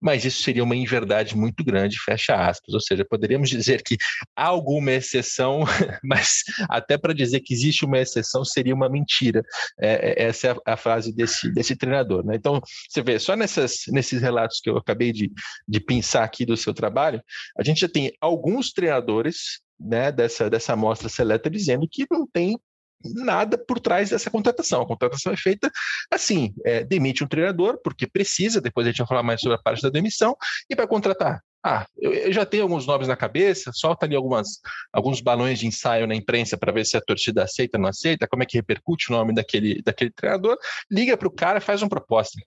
[0.00, 2.74] mas isso seria uma inverdade muito grande, fecha aspas.
[2.74, 3.96] Ou seja, poderíamos dizer que
[4.36, 5.64] há alguma exceção,
[6.04, 9.42] mas até para dizer que existe uma exceção seria uma mentira.
[9.80, 12.24] É, é essa é a, a, frase desse, desse treinador.
[12.24, 12.36] Né?
[12.36, 15.30] Então, você vê, só nessas, nesses relatos que eu acabei de,
[15.66, 17.22] de pensar aqui do seu trabalho,
[17.58, 22.58] a gente já tem alguns treinadores né, dessa, dessa amostra seleta dizendo que não tem
[23.04, 24.82] nada por trás dessa contratação.
[24.82, 25.70] A contratação é feita
[26.10, 29.62] assim: é, demite um treinador, porque precisa, depois a gente vai falar mais sobre a
[29.62, 30.36] parte da demissão,
[30.68, 31.40] e vai contratar.
[31.64, 34.60] ah, eu, eu, já tenho alguns nomes na cabeça, solta ali algumas,
[34.92, 38.26] alguns balões de ensaio na imprensa para ver se a torcida aceita ou não aceita,
[38.28, 40.56] como é que repercute o nome daquele, daquele treinador,
[40.90, 42.40] liga para o cara faz uma proposta.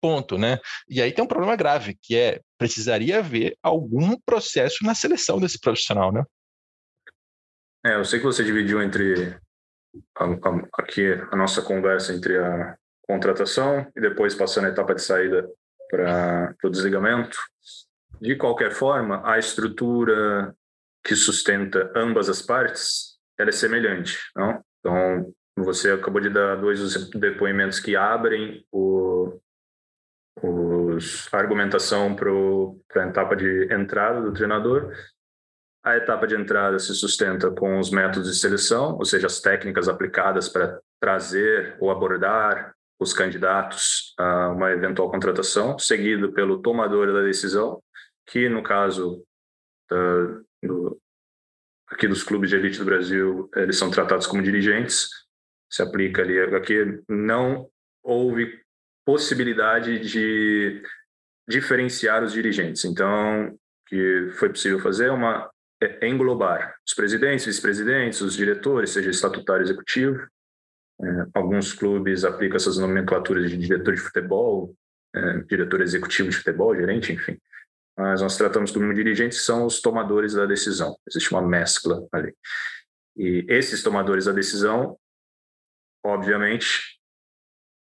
[0.00, 0.58] Ponto, né?
[0.88, 5.60] E aí tem um problema grave, que é precisaria haver algum processo na seleção desse
[5.60, 6.24] profissional, né?
[7.84, 9.36] É, eu sei que você dividiu entre
[10.16, 15.02] a, a, aqui a nossa conversa entre a contratação e depois passando a etapa de
[15.02, 15.48] saída
[15.90, 17.36] para o desligamento.
[18.20, 20.54] De qualquer forma, a estrutura
[21.04, 24.62] que sustenta ambas as partes ela é semelhante, não?
[24.78, 28.64] Então, você acabou de dar dois depoimentos que abrem
[31.32, 32.30] a argumentação para
[33.02, 34.92] a etapa de entrada do treinador.
[35.84, 39.88] A etapa de entrada se sustenta com os métodos de seleção, ou seja, as técnicas
[39.88, 47.22] aplicadas para trazer ou abordar os candidatos a uma eventual contratação, seguido pelo tomador da
[47.22, 47.82] decisão,
[48.26, 49.24] que no caso
[49.90, 51.00] da, do,
[51.88, 55.08] aqui dos clubes de elite do Brasil, eles são tratados como dirigentes,
[55.68, 57.68] se aplica ali, aqui não
[58.04, 58.62] houve
[59.04, 60.82] possibilidade de
[61.48, 62.84] diferenciar os dirigentes.
[62.84, 65.50] Então, que foi possível fazer uma
[65.84, 70.26] é englobar os presidentes, vice-presidentes, os diretores, seja estatutário executivo,
[71.00, 74.74] é, alguns clubes aplicam essas nomenclaturas de diretor de futebol,
[75.14, 77.38] é, diretor executivo de futebol, gerente, enfim.
[77.96, 80.96] Mas nós tratamos como dirigentes são os tomadores da decisão.
[81.06, 82.34] Existe uma mescla ali.
[83.16, 84.96] E esses tomadores da decisão,
[86.04, 86.98] obviamente,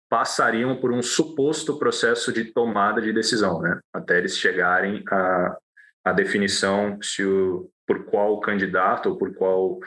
[0.09, 3.79] passariam por um suposto processo de tomada de decisão, né?
[3.93, 5.59] Até eles chegarem à,
[6.05, 9.81] à definição se o, por qual candidato ou por qual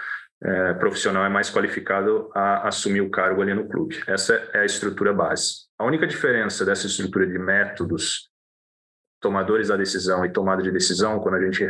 [0.44, 4.02] é, profissional é mais qualificado a assumir o cargo ali no clube.
[4.08, 5.68] Essa é a estrutura base.
[5.78, 8.32] A única diferença dessa estrutura de métodos,
[9.22, 11.64] tomadores da decisão e tomada de decisão, quando a gente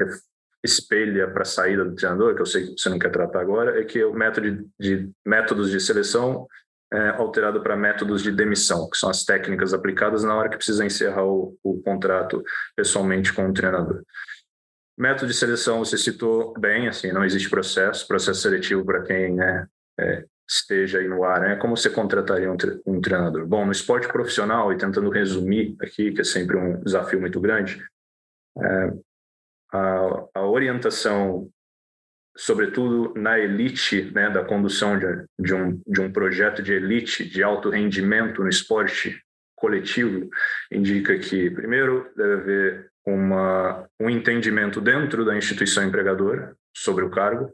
[0.64, 3.82] espelha para a saída do treinador, que eu sei que você não quer tratar agora,
[3.82, 6.48] é que o método de, de métodos de seleção
[6.94, 10.86] é alterado para métodos de demissão, que são as técnicas aplicadas na hora que precisa
[10.86, 12.42] encerrar o, o contrato
[12.76, 14.04] pessoalmente com o treinador.
[15.02, 19.68] Método de seleção você citou bem, assim, não existe processo, processo seletivo para quem né,
[20.00, 21.56] é, esteja aí no ar, né?
[21.56, 23.48] Como você contrataria um, um, treinador?
[23.48, 27.84] Bom, no esporte profissional, e tentando resumir aqui, que é sempre um desafio muito grande,
[28.60, 28.94] é,
[29.74, 31.50] a, a, orientação,
[32.38, 37.42] sobretudo na elite, né, da condução de, de, um, de um projeto de elite, de
[37.42, 39.20] alto rendimento no esporte
[39.56, 40.30] coletivo,
[40.72, 47.52] indica que, primeiro, deve haver uma, um entendimento dentro da instituição empregadora sobre o cargo,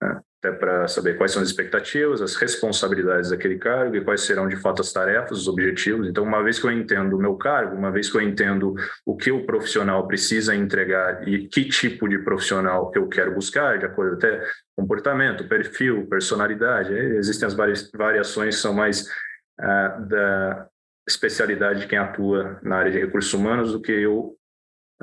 [0.00, 0.20] né?
[0.44, 4.56] até para saber quais são as expectativas, as responsabilidades daquele cargo e quais serão de
[4.56, 6.08] fato as tarefas, os objetivos.
[6.08, 8.74] Então, uma vez que eu entendo o meu cargo, uma vez que eu entendo
[9.06, 13.86] o que o profissional precisa entregar e que tipo de profissional eu quero buscar, de
[13.86, 14.44] acordo até
[14.76, 17.54] comportamento, perfil, personalidade, existem as
[17.94, 19.06] variações são mais
[19.60, 20.66] uh, da
[21.08, 24.36] especialidade de quem atua na área de recursos humanos do que eu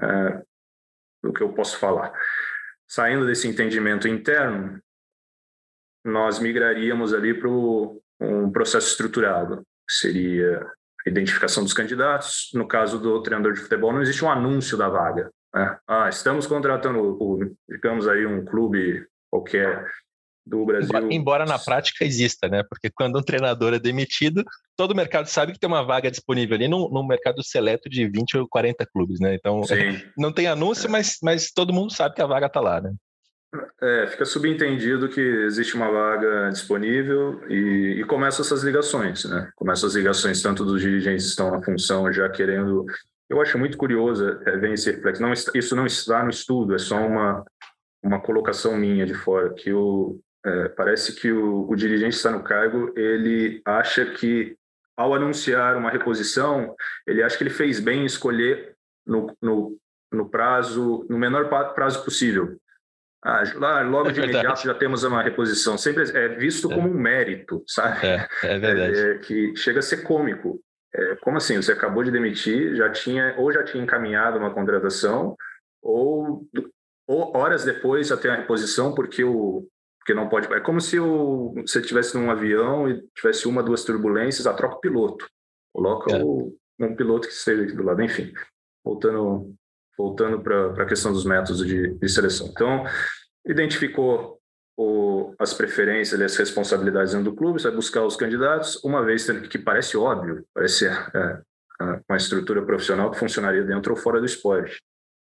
[0.02, 0.42] é,
[1.24, 2.14] do que eu posso falar.
[2.88, 4.82] Saindo desse entendimento interno,
[6.04, 9.58] nós migraríamos ali para um processo estruturado,
[9.88, 10.66] que seria
[11.06, 12.50] identificação dos candidatos.
[12.54, 15.32] No caso do treinador de futebol, não existe um anúncio da vaga.
[15.54, 15.80] Né?
[15.88, 17.18] Ah, estamos contratando,
[17.68, 19.86] digamos aí, um clube qualquer
[20.50, 20.90] do Brasil.
[20.90, 22.64] Embora, embora, na prática exista, né?
[22.68, 24.44] Porque quando um treinador é demitido,
[24.76, 28.08] todo o mercado sabe que tem uma vaga disponível ali num, num mercado seleto de
[28.08, 29.36] 20 ou 40 clubes, né?
[29.36, 29.76] Então, Sim.
[30.18, 30.90] não tem anúncio, é.
[30.90, 32.92] mas, mas todo mundo sabe que a vaga está lá, né?
[33.82, 39.50] É, fica subentendido que existe uma vaga disponível e, e começam essas ligações, né?
[39.56, 42.86] Começam as ligações tanto dos dirigentes que estão na função já querendo.
[43.28, 45.22] Eu acho muito curioso é, ver esse reflexo.
[45.22, 47.44] Não, isso não está no estudo, é só uma,
[48.04, 52.44] uma colocação minha de fora, que o, é, parece que o, o dirigente está no
[52.44, 54.56] cargo, ele acha que
[54.96, 56.76] ao anunciar uma reposição,
[57.08, 58.76] ele acha que ele fez bem em escolher
[59.08, 59.78] no, no,
[60.12, 62.58] no prazo, no menor prazo possível.
[63.24, 65.78] Ah, lá, logo é de imediato já temos uma reposição.
[65.78, 66.76] Sempre é visto é.
[66.76, 68.06] como um mérito, sabe?
[68.06, 69.00] É, é verdade.
[69.00, 70.60] É, que chega a ser cômico.
[70.94, 71.58] É, como assim?
[71.58, 75.36] Você acabou de demitir, já tinha ou já tinha encaminhado uma contratação,
[75.82, 76.46] ou,
[77.08, 79.68] ou horas depois já tem a reposição porque o,
[80.10, 80.52] porque não pode.
[80.52, 84.78] É como se o, você estivesse num avião e tivesse uma, duas turbulências, a troca
[84.78, 85.28] o piloto.
[85.72, 86.24] Coloca é.
[86.24, 88.02] o, um piloto que esteja aqui do lado.
[88.02, 88.34] Enfim,
[88.84, 89.54] voltando,
[89.96, 92.48] voltando para a questão dos métodos de, de, seleção.
[92.48, 92.84] Então,
[93.46, 94.40] identificou
[94.76, 99.30] o, as preferências e as responsabilidades dentro do clube, vai buscar os candidatos, uma vez
[99.48, 100.92] que parece óbvio, parece é,
[101.22, 104.82] é, uma estrutura profissional que funcionaria dentro ou fora do esporte.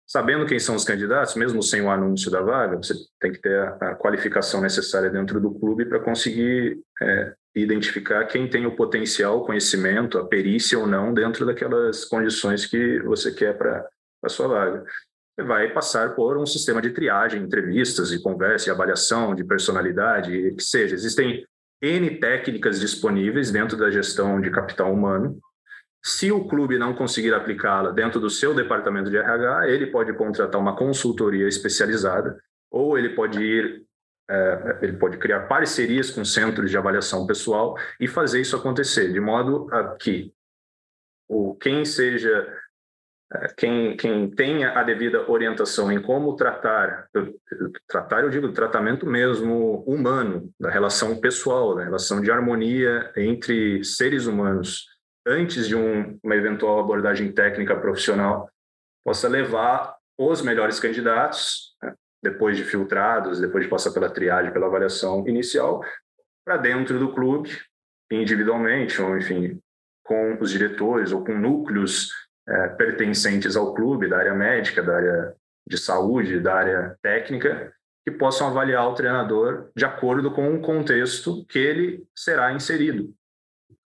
[0.10, 3.60] Sabendo quem são os candidatos, mesmo sem o anúncio da vaga, você tem que ter
[3.60, 9.46] a, a qualificação necessária dentro do clube para conseguir é, identificar quem tem o potencial,
[9.46, 13.88] conhecimento, a perícia ou não dentro daquelas condições que você quer para
[14.24, 14.84] a sua vaga.
[15.36, 20.54] Você vai passar por um sistema de triagem, entrevistas e conversa e avaliação de personalidade,
[20.56, 20.96] que seja.
[20.96, 21.46] Existem
[21.84, 25.40] N técnicas disponíveis dentro da gestão de capital humano.
[26.02, 30.60] Se o clube não conseguir aplicá-la dentro do seu departamento de RH, ele pode contratar
[30.60, 32.40] uma consultoria especializada
[32.72, 33.86] ou ele pode ir
[34.30, 39.20] é, ele pode criar parcerias com centros de avaliação pessoal e fazer isso acontecer, de
[39.20, 40.32] modo a que
[41.28, 42.48] o, quem seja,
[43.34, 47.10] é, quem, quem tenha a devida orientação em como tratar,
[47.88, 54.28] tratar, eu digo, tratamento mesmo humano, da relação pessoal, da relação de harmonia entre seres
[54.28, 54.86] humanos,
[55.30, 58.50] antes de um, uma eventual abordagem técnica profissional,
[59.06, 64.66] possa levar os melhores candidatos né, depois de filtrados, depois de passar pela triagem, pela
[64.66, 65.84] avaliação inicial,
[66.44, 67.52] para dentro do clube,
[68.12, 69.62] individualmente, ou enfim,
[70.04, 72.12] com os diretores ou com núcleos
[72.48, 75.36] é, pertencentes ao clube, da área médica, da área
[75.68, 77.72] de saúde, da área técnica,
[78.04, 83.14] que possam avaliar o treinador de acordo com o contexto que ele será inserido,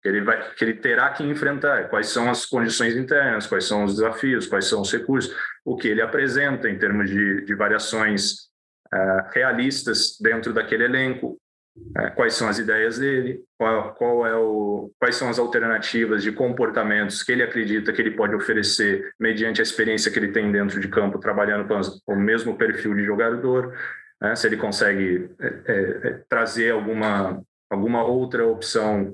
[0.03, 3.85] que ele, vai, que ele terá que enfrentar, quais são as condições internas, quais são
[3.85, 8.33] os desafios, quais são os recursos, o que ele apresenta em termos de, de variações
[8.93, 11.39] uh, realistas dentro daquele elenco,
[11.97, 16.33] uh, quais são as ideias dele, qual, qual é o, quais são as alternativas de
[16.33, 20.81] comportamentos que ele acredita que ele pode oferecer mediante a experiência que ele tem dentro
[20.81, 23.73] de campo, trabalhando com, as, com o mesmo perfil de jogador,
[24.19, 24.35] né?
[24.35, 29.13] se ele consegue é, é, trazer alguma, alguma outra opção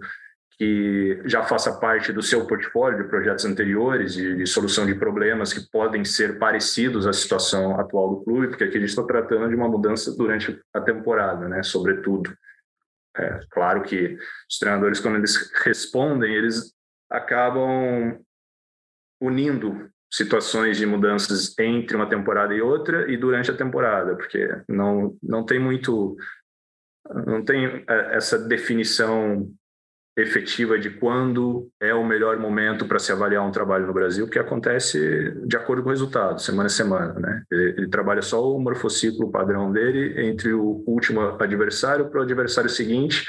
[0.60, 5.54] que já faça parte do seu portfólio de projetos anteriores de, de, solução de problemas
[5.54, 9.48] que podem ser parecidos à situação atual do clube, porque aqui a gente está tratando
[9.48, 11.64] de uma mudança durante a temporada, né?
[11.64, 12.36] Sobretudo.
[13.16, 14.18] É, claro que
[14.50, 16.74] os treinadores, quando eles respondem, eles
[17.10, 18.20] acabam
[19.22, 25.18] unindo situações de mudanças entre uma temporada e outra e durante a temporada, porque não,
[25.24, 26.18] não tem muito
[27.26, 29.50] não tem é, essa definição
[30.22, 34.40] efetiva de quando é o melhor momento para se avaliar um trabalho no Brasil, que
[34.40, 37.14] acontece de acordo com o resultado, semana a semana.
[37.14, 37.44] Né?
[37.52, 42.70] Ele, ele trabalha só o morfociclo padrão dele entre o último adversário para o adversário
[42.70, 43.26] seguinte,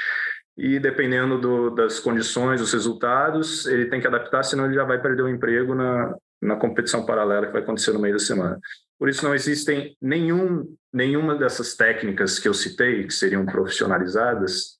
[0.57, 5.01] e dependendo do, das condições, dos resultados, ele tem que adaptar, senão ele já vai
[5.01, 8.59] perder o emprego na, na competição paralela que vai acontecer no meio da semana.
[8.99, 14.77] Por isso não existem nenhum, nenhuma dessas técnicas que eu citei, que seriam profissionalizadas,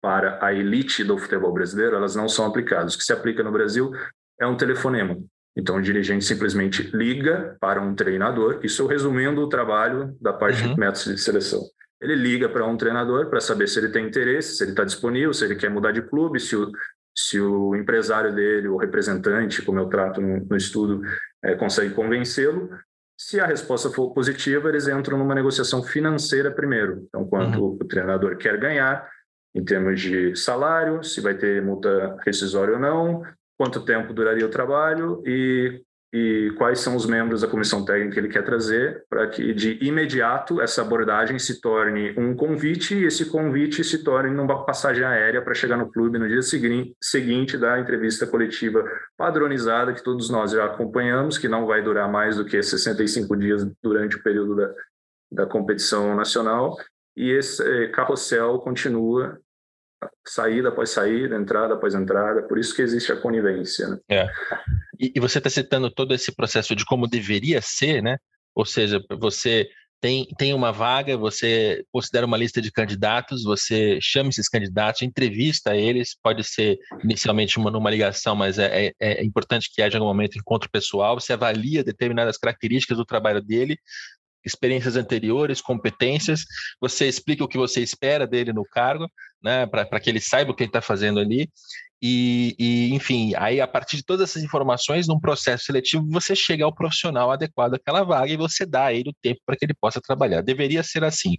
[0.00, 2.94] para a elite do futebol brasileiro, elas não são aplicadas.
[2.94, 3.90] O que se aplica no Brasil
[4.40, 5.16] é um telefonema.
[5.56, 10.74] Então, o dirigente simplesmente liga para um treinador, isso resumindo o trabalho da parte uhum.
[10.74, 11.60] de métodos de seleção.
[12.00, 15.34] Ele liga para um treinador para saber se ele tem interesse, se ele está disponível,
[15.34, 16.70] se ele quer mudar de clube, se o,
[17.12, 21.02] se o empresário dele, o representante, como eu trato no, no estudo,
[21.42, 22.70] é, consegue convencê-lo.
[23.18, 27.04] Se a resposta for positiva, eles entram numa negociação financeira primeiro.
[27.08, 27.78] Então, quanto uhum.
[27.80, 29.08] o treinador quer ganhar,
[29.54, 33.22] em termos de salário, se vai ter multa rescisória ou não,
[33.56, 35.82] quanto tempo duraria o trabalho e,
[36.12, 39.78] e quais são os membros da comissão técnica que ele quer trazer para que de
[39.84, 45.42] imediato essa abordagem se torne um convite e esse convite se torne uma passagem aérea
[45.42, 48.84] para chegar no clube no dia seguinte, da entrevista coletiva
[49.16, 53.68] padronizada que todos nós já acompanhamos, que não vai durar mais do que 65 dias
[53.82, 54.72] durante o período da,
[55.32, 56.76] da competição nacional
[57.18, 59.40] e esse eh, carrossel continua
[60.24, 63.88] saída após saída, entrada após entrada, por isso que existe a conivência.
[63.88, 63.98] Né?
[64.08, 64.28] É.
[65.00, 68.18] E, e você está citando todo esse processo de como deveria ser, né?
[68.54, 69.68] Ou seja, você
[70.00, 75.76] tem, tem uma vaga, você considera uma lista de candidatos, você chama esses candidatos, entrevista
[75.76, 80.04] eles, pode ser inicialmente uma, numa ligação, mas é, é, é importante que haja um
[80.04, 83.76] momento encontro pessoal, você avalia determinadas características do trabalho dele,
[84.44, 86.40] experiências anteriores, competências,
[86.80, 89.10] você explica o que você espera dele no cargo,
[89.42, 91.48] né, para que ele saiba o que ele está fazendo ali.
[92.00, 96.64] E, e, enfim, aí a partir de todas essas informações, num processo seletivo, você chega
[96.64, 99.74] ao profissional adequado àquela vaga e você dá a ele o tempo para que ele
[99.74, 100.42] possa trabalhar.
[100.42, 101.34] Deveria ser assim.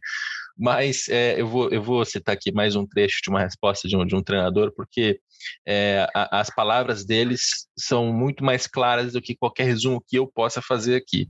[0.57, 3.95] Mas é, eu, vou, eu vou citar aqui mais um trecho de uma resposta de
[3.95, 5.21] um, de um treinador, porque
[5.65, 10.27] é, a, as palavras deles são muito mais claras do que qualquer resumo que eu
[10.27, 11.29] possa fazer aqui.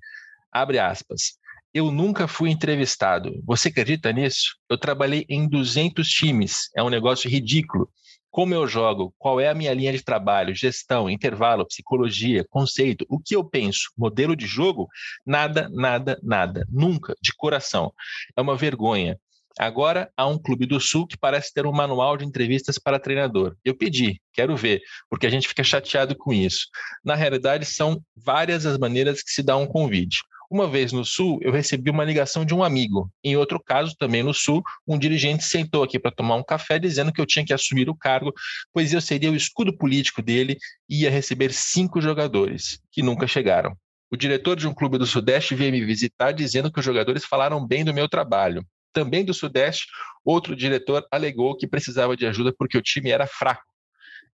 [0.51, 1.37] Abre aspas.
[1.73, 3.31] Eu nunca fui entrevistado.
[3.45, 4.55] Você acredita nisso?
[4.67, 6.69] Eu trabalhei em 200 times.
[6.75, 7.89] É um negócio ridículo.
[8.31, 13.19] como eu jogo, qual é a minha linha de trabalho, gestão, intervalo, psicologia, conceito, o
[13.19, 14.87] que eu penso, modelo de jogo,
[15.25, 17.91] nada, nada, nada, nunca, de coração.
[18.37, 19.19] É uma vergonha.
[19.59, 23.57] Agora há um clube do Sul que parece ter um manual de entrevistas para treinador.
[23.65, 26.67] Eu pedi, quero ver, porque a gente fica chateado com isso.
[27.03, 30.19] Na realidade, são várias as maneiras que se dá um convite.
[30.51, 33.07] Uma vez no Sul, eu recebi uma ligação de um amigo.
[33.23, 37.13] Em outro caso, também no Sul, um dirigente sentou aqui para tomar um café dizendo
[37.13, 38.33] que eu tinha que assumir o cargo,
[38.73, 40.57] pois eu seria o escudo político dele
[40.89, 43.77] e ia receber cinco jogadores, que nunca chegaram.
[44.11, 47.63] O diretor de um clube do Sudeste veio me visitar dizendo que os jogadores falaram
[47.63, 48.65] bem do meu trabalho.
[48.91, 49.85] Também do Sudeste,
[50.25, 53.68] outro diretor alegou que precisava de ajuda porque o time era fraco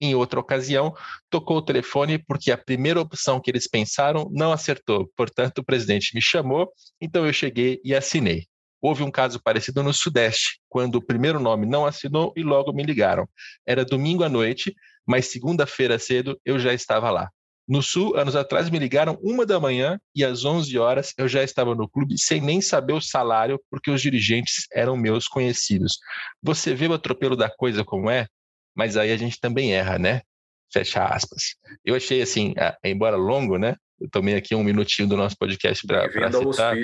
[0.03, 0.93] em outra ocasião,
[1.31, 5.09] tocou o telefone porque a primeira opção que eles pensaram não acertou.
[5.17, 6.69] Portanto, o presidente me chamou,
[7.01, 8.47] então eu cheguei e assinei.
[8.81, 12.83] Houve um caso parecido no Sudeste, quando o primeiro nome não assinou e logo me
[12.83, 13.29] ligaram.
[13.65, 14.75] Era domingo à noite,
[15.07, 17.31] mas segunda-feira cedo eu já estava lá.
[17.69, 21.45] No Sul, anos atrás, me ligaram uma da manhã e às 11 horas eu já
[21.45, 25.97] estava no clube sem nem saber o salário, porque os dirigentes eram meus conhecidos.
[26.43, 28.27] Você vê o atropelo da coisa como é?
[28.75, 30.23] Mas aí a gente também erra, né?
[30.73, 31.55] Fecha aspas.
[31.85, 32.55] Eu achei assim,
[32.85, 33.77] embora longo, né?
[34.01, 36.09] Eu tomei aqui um minutinho do nosso podcast para
[36.53, 36.75] citar.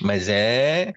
[0.00, 0.92] Mas é,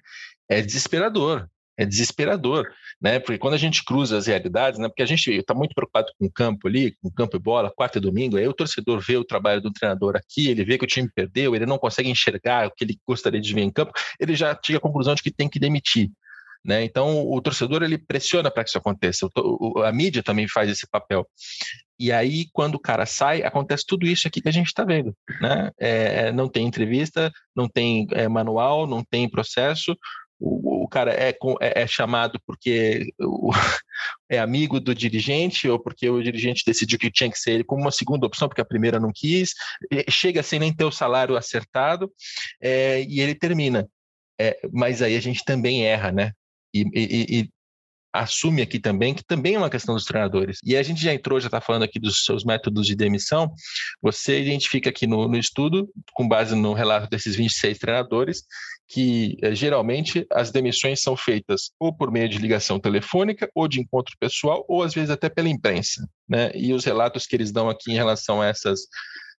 [0.48, 3.18] é desesperador, é desesperador, né?
[3.18, 4.88] Porque quando a gente cruza as realidades, né?
[4.88, 7.72] Porque a gente está muito preocupado com o campo ali, com o campo e bola,
[7.74, 10.84] quarta e domingo, aí o torcedor vê o trabalho do treinador aqui, ele vê que
[10.84, 13.92] o time perdeu, ele não consegue enxergar o que ele gostaria de ver em campo,
[14.20, 16.10] ele já chega à conclusão de que tem que demitir.
[16.64, 16.84] Né?
[16.84, 19.28] Então, o torcedor ele pressiona para que isso aconteça.
[19.84, 21.26] A mídia também faz esse papel.
[21.98, 25.14] E aí, quando o cara sai, acontece tudo isso aqui que a gente está vendo.
[25.40, 25.70] Né?
[25.78, 29.96] É, não tem entrevista, não tem é, manual, não tem processo.
[30.38, 33.12] O, o cara é, é, é, chamado porque
[34.28, 37.82] é amigo do dirigente ou porque o dirigente decidiu que tinha que ser ele como
[37.82, 39.54] uma segunda opção, porque a primeira não quis.
[40.08, 42.12] Chega sem nem ter o salário acertado
[42.60, 43.88] é, e ele termina.
[44.40, 46.32] É, mas aí a gente também erra, né?
[46.72, 47.48] E, e, e
[48.12, 50.58] assume aqui também que também é uma questão dos treinadores.
[50.64, 53.50] E a gente já entrou, já está falando aqui dos seus métodos de demissão.
[54.02, 58.42] Você identifica aqui no, no estudo, com base no relato desses 26 treinadores,
[58.86, 63.80] que eh, geralmente as demissões são feitas ou por meio de ligação telefônica, ou de
[63.80, 66.06] encontro pessoal, ou às vezes até pela imprensa.
[66.28, 66.50] Né?
[66.54, 68.80] E os relatos que eles dão aqui em relação a essas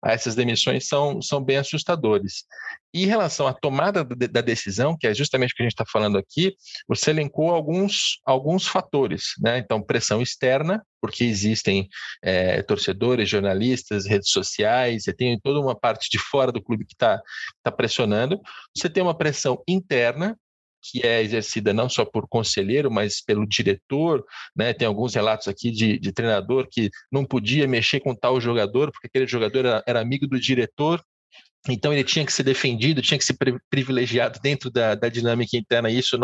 [0.03, 2.45] a essas demissões são, são bem assustadores.
[2.93, 5.87] E em relação à tomada da decisão, que é justamente o que a gente está
[5.91, 6.55] falando aqui,
[6.87, 9.33] você elencou alguns, alguns fatores.
[9.41, 9.59] Né?
[9.59, 11.89] Então, pressão externa, porque existem
[12.23, 16.95] é, torcedores, jornalistas, redes sociais, você tem toda uma parte de fora do clube que
[16.95, 17.21] está
[17.63, 18.41] tá pressionando.
[18.77, 20.37] Você tem uma pressão interna,
[20.83, 24.25] que é exercida não só por conselheiro, mas pelo diretor,
[24.57, 24.73] né?
[24.73, 29.07] Tem alguns relatos aqui de, de treinador que não podia mexer com tal jogador, porque
[29.07, 31.03] aquele jogador era, era amigo do diretor,
[31.69, 33.37] então ele tinha que ser defendido, tinha que ser
[33.71, 35.89] privilegiado dentro da, da dinâmica interna.
[35.89, 36.19] Isso,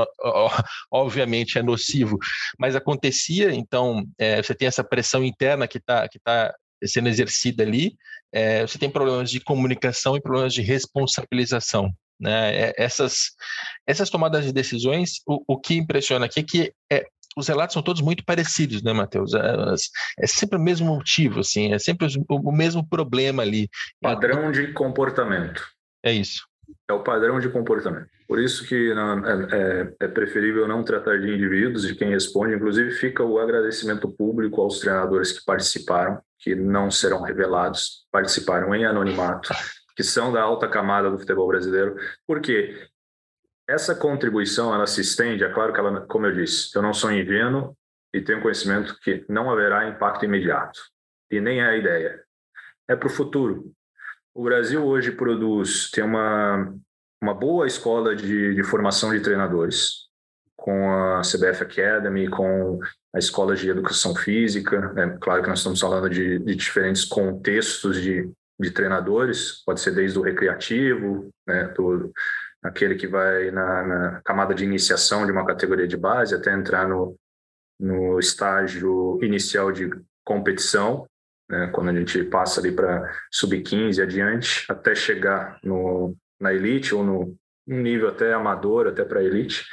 [0.91, 2.19] obviamente, é nocivo,
[2.59, 3.55] mas acontecia.
[3.55, 6.53] Então é, você tem essa pressão interna que está que tá
[6.85, 7.97] sendo exercida ali.
[8.33, 11.93] É, você tem problemas de comunicação e problemas de responsabilização.
[12.21, 12.69] Né?
[12.69, 13.31] É, essas,
[13.87, 17.07] essas tomadas de decisões, o, o que impressiona aqui é que é,
[17.37, 19.33] os relatos são todos muito parecidos, né, Matheus?
[19.35, 19.75] É,
[20.21, 23.69] é, sempre o mesmo motivo, assim, é sempre o, o mesmo problema ali.
[24.01, 25.65] Padrão de comportamento.
[26.03, 26.43] É isso.
[26.89, 28.09] É o padrão de comportamento.
[28.27, 32.55] Por isso que não, é, é, é, preferível não tratar de indivíduos, de quem responde.
[32.55, 38.85] Inclusive, fica o agradecimento público aos treinadores que participaram, que não serão revelados, participaram em
[38.85, 39.49] anonimato
[39.99, 42.87] que são da alta camada do futebol brasileiro, porque
[43.69, 47.11] essa contribuição ela se estende, é claro que ela, como eu disse, eu não sou
[47.11, 47.77] ingênuo
[48.15, 50.79] e tenho conhecimento que não haverá impacto imediato,
[51.29, 52.23] e nem é a ideia.
[52.87, 53.73] É para o futuro.
[54.33, 56.73] O Brasil hoje produz, tem uma,
[57.21, 60.07] uma boa escola de, de formação de treinadores,
[60.55, 62.79] com a CBF Academy, com
[63.13, 64.95] a escola de educação física.
[64.97, 69.93] É claro que nós estamos falando de, de diferentes contextos de, de treinadores, pode ser
[69.93, 72.13] desde o recreativo, né, do,
[72.63, 76.89] aquele que vai na, na, camada de iniciação de uma categoria de base, até entrar
[76.89, 77.17] no,
[77.79, 79.91] no estágio inicial de
[80.25, 81.07] competição,
[81.49, 87.05] né, quando a gente passa ali para sub-15 adiante, até chegar no, na elite ou
[87.05, 87.37] no
[87.67, 89.65] nível até amador, até para elite,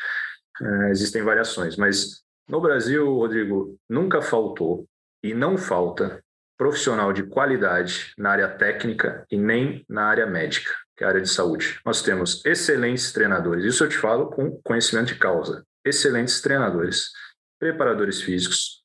[0.61, 1.75] é, existem variações.
[1.75, 4.85] Mas no Brasil, Rodrigo, nunca faltou
[5.23, 6.23] e não falta
[6.57, 11.21] profissional de qualidade na área técnica e nem na área médica, que é a área
[11.21, 11.79] de saúde.
[11.85, 15.65] Nós temos excelentes treinadores, isso eu te falo com conhecimento de causa.
[15.83, 17.11] Excelentes treinadores,
[17.59, 18.83] preparadores físicos,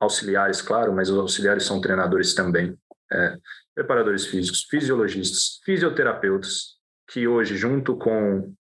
[0.00, 2.76] auxiliares, claro, mas os auxiliares são treinadores também.
[3.10, 3.36] É,
[3.74, 6.76] preparadores físicos, fisiologistas, fisioterapeutas,
[7.08, 8.54] que hoje, junto com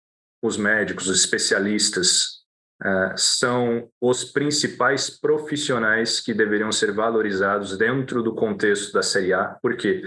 [0.42, 2.39] os médicos, os especialistas,
[2.84, 9.58] uh, são os principais profissionais que deveriam ser valorizados dentro do contexto da Série A,
[9.62, 10.02] porque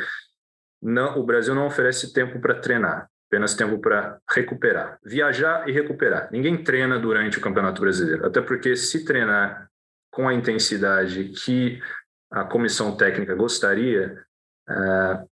[0.81, 6.29] não, o Brasil não oferece tempo para treinar, apenas tempo para recuperar, viajar e recuperar.
[6.33, 9.68] Ninguém treina durante o Campeonato Brasileiro, até porque se treinar
[10.11, 11.81] com a intensidade que
[12.31, 14.23] a comissão técnica gostaria,
[14.68, 15.29] uh,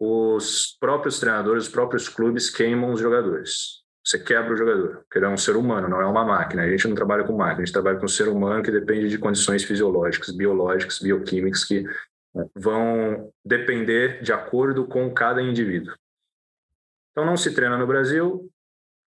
[0.00, 3.82] os próprios treinadores, os próprios clubes queimam os jogadores.
[4.08, 6.62] Você quebra o jogador, porque ele é um ser humano, não é uma máquina.
[6.62, 9.06] A gente não trabalha com máquina, a gente trabalha com um ser humano que depende
[9.06, 11.84] de condições fisiológicas, biológicas, bioquímicas que
[12.54, 15.94] vão depender de acordo com cada indivíduo.
[17.10, 18.50] Então não se treina no Brasil,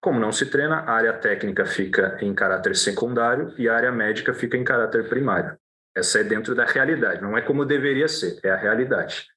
[0.00, 4.32] como não se treina, a área técnica fica em caráter secundário e a área médica
[4.32, 5.58] fica em caráter primário.
[5.96, 9.31] Essa é dentro da realidade, não é como deveria ser, é a realidade.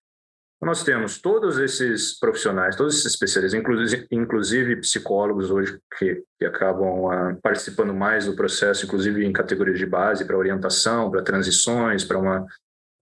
[0.66, 3.62] Nós temos todos esses profissionais, todos esses especialistas,
[4.10, 9.86] inclusive, psicólogos hoje que, que acabam uh, participando mais do processo, inclusive em categorias de
[9.86, 12.48] base, para orientação, para transições, para uma,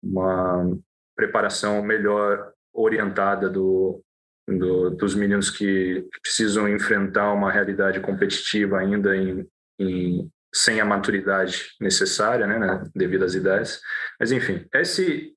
[0.03, 0.77] uma
[1.15, 4.03] preparação melhor orientada do,
[4.45, 9.47] do, dos meninos que precisam enfrentar uma realidade competitiva ainda em,
[9.79, 13.79] em, sem a maturidade necessária, né, né, devido às ideias.
[14.19, 15.33] Mas, enfim, esse,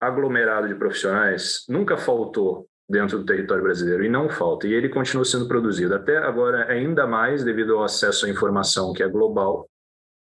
[0.00, 5.24] aglomerado de profissionais nunca faltou dentro do território brasileiro e não falta, e ele continua
[5.24, 5.94] sendo produzido.
[5.94, 9.68] Até agora, ainda mais devido ao acesso à informação que é global,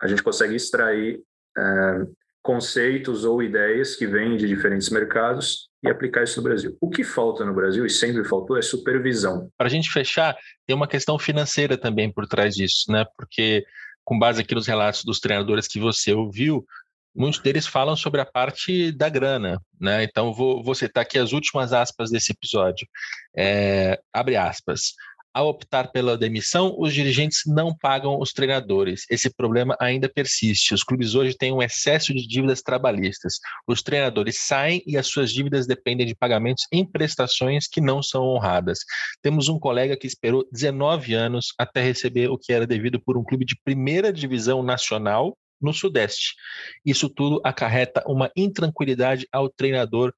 [0.02, 1.22] a gente consegue extrair
[1.58, 2.08] é,
[2.42, 6.78] conceitos ou ideias que vêm de diferentes mercados e aplicar isso no Brasil.
[6.82, 9.50] O que falta no Brasil, e sempre faltou, é supervisão.
[9.58, 13.06] Para a gente fechar, tem uma questão financeira também por trás disso, né?
[13.16, 13.66] Porque,
[14.04, 16.66] com base aqui nos relatos dos treinadores que você ouviu,
[17.18, 20.04] muitos deles falam sobre a parte da grana, né?
[20.04, 22.88] Então vou, vou citar aqui as últimas aspas desse episódio.
[23.36, 24.94] É, abre aspas.
[25.38, 29.04] Ao optar pela demissão, os dirigentes não pagam os treinadores.
[29.08, 30.74] Esse problema ainda persiste.
[30.74, 33.36] Os clubes hoje têm um excesso de dívidas trabalhistas.
[33.68, 38.24] Os treinadores saem e as suas dívidas dependem de pagamentos em prestações que não são
[38.24, 38.80] honradas.
[39.22, 43.24] Temos um colega que esperou 19 anos até receber o que era devido por um
[43.24, 46.36] clube de primeira divisão nacional no Sudeste.
[46.86, 50.14] Isso tudo acarreta uma intranquilidade ao treinador,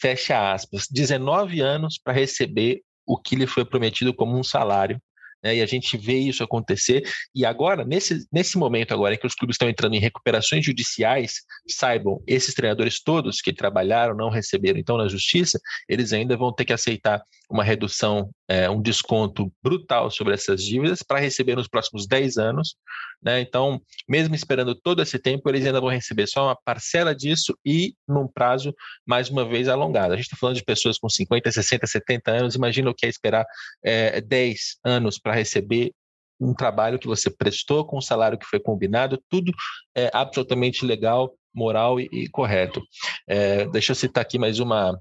[0.00, 0.86] fecha aspas.
[0.90, 5.00] 19 anos para receber o que lhe foi prometido como um salário
[5.42, 7.02] né, e a gente vê isso acontecer.
[7.34, 11.42] E agora, nesse, nesse momento agora em que os clubes estão entrando em recuperações judiciais,
[11.68, 15.58] saibam, esses treinadores todos que trabalharam, não receberam, então na justiça,
[15.88, 21.02] eles ainda vão ter que aceitar uma redução, é, um desconto brutal sobre essas dívidas
[21.02, 22.76] para receber nos próximos 10 anos.
[23.22, 23.40] Né?
[23.40, 27.94] Então, mesmo esperando todo esse tempo, eles ainda vão receber só uma parcela disso e
[28.06, 28.74] num prazo,
[29.06, 30.12] mais uma vez, alongado.
[30.12, 33.08] A gente está falando de pessoas com 50, 60, 70 anos, imagina o que é
[33.08, 33.46] esperar
[33.82, 35.92] é, 10 anos para receber
[36.40, 39.52] um trabalho que você prestou com o salário que foi combinado, tudo
[39.96, 42.80] é absolutamente legal, moral e, e correto.
[43.26, 44.96] É, deixa eu citar aqui mais uma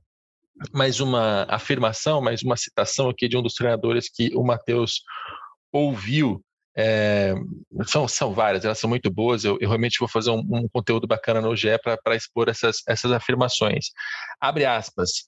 [0.74, 5.02] mais uma afirmação, mais uma citação aqui de um dos treinadores que o Matheus
[5.72, 6.44] ouviu.
[6.80, 7.34] É,
[7.88, 9.44] são, são várias, elas são muito boas.
[9.44, 13.12] Eu, eu realmente vou fazer um, um, conteúdo bacana no GE para expor essas, essas
[13.12, 13.88] afirmações.
[14.40, 15.28] Abre aspas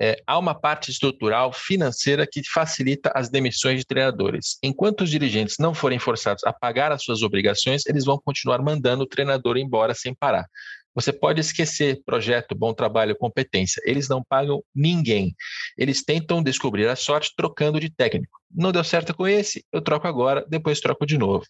[0.00, 4.56] é, há uma parte estrutural financeira que facilita as demissões de treinadores.
[4.62, 9.04] Enquanto os dirigentes não forem forçados a pagar as suas obrigações, eles vão continuar mandando
[9.04, 10.46] o treinador embora sem parar.
[10.94, 13.80] Você pode esquecer projeto, bom trabalho, competência.
[13.84, 15.34] Eles não pagam ninguém.
[15.78, 18.40] Eles tentam descobrir a sorte trocando de técnico.
[18.50, 21.44] Não deu certo com esse, eu troco agora, depois troco de novo.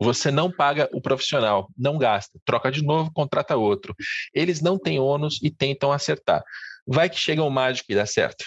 [0.00, 3.94] Você não paga o profissional, não gasta, troca de novo, contrata outro.
[4.34, 6.42] Eles não têm ônus e tentam acertar.
[6.86, 8.44] Vai que chega um mágico e dá certo.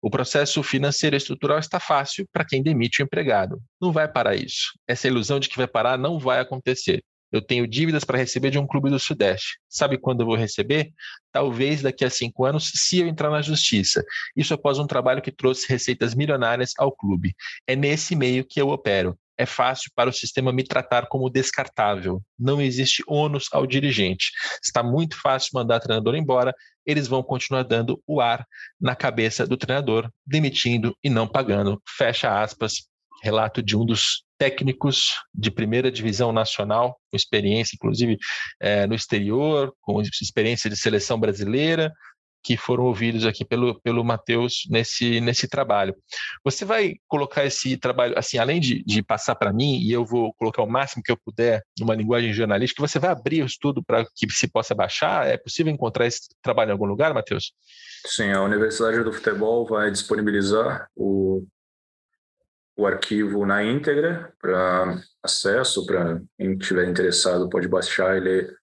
[0.00, 3.60] O processo financeiro estrutural está fácil para quem demite o empregado.
[3.80, 4.72] Não vai parar isso.
[4.86, 7.02] Essa ilusão de que vai parar não vai acontecer.
[7.30, 9.58] Eu tenho dívidas para receber de um clube do Sudeste.
[9.68, 10.92] Sabe quando eu vou receber?
[11.32, 14.04] Talvez daqui a cinco anos, se eu entrar na justiça.
[14.36, 17.34] Isso após um trabalho que trouxe receitas milionárias ao clube.
[17.66, 22.20] É nesse meio que eu opero é fácil para o sistema me tratar como descartável.
[22.36, 24.32] Não existe ônus ao dirigente.
[24.62, 26.52] Está muito fácil mandar treinador embora,
[26.84, 28.44] eles vão continuar dando o ar
[28.80, 31.80] na cabeça do treinador, demitindo e não pagando.
[31.96, 32.87] Fecha aspas.
[33.22, 38.16] Relato de um dos técnicos de primeira divisão nacional, com experiência, inclusive,
[38.60, 41.92] é, no exterior, com experiência de seleção brasileira,
[42.42, 45.94] que foram ouvidos aqui pelo, pelo Matheus nesse, nesse trabalho.
[46.44, 50.32] Você vai colocar esse trabalho, assim, além de, de passar para mim, e eu vou
[50.34, 54.06] colocar o máximo que eu puder numa linguagem jornalística, você vai abrir o estudo para
[54.14, 55.26] que se possa baixar?
[55.26, 57.52] É possível encontrar esse trabalho em algum lugar, Matheus?
[58.06, 61.44] Sim, a Universidade do Futebol vai disponibilizar o,
[62.78, 68.56] o arquivo na íntegra para acesso, para quem estiver interessado pode baixar e ler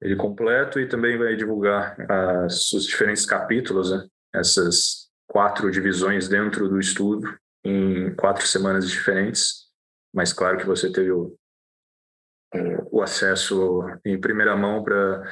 [0.00, 4.08] ele completo e também vai divulgar as, os diferentes capítulos, né?
[4.34, 9.66] essas quatro divisões dentro do estudo em quatro semanas diferentes.
[10.12, 11.36] Mas claro que você teve o,
[12.90, 15.22] o acesso em primeira mão para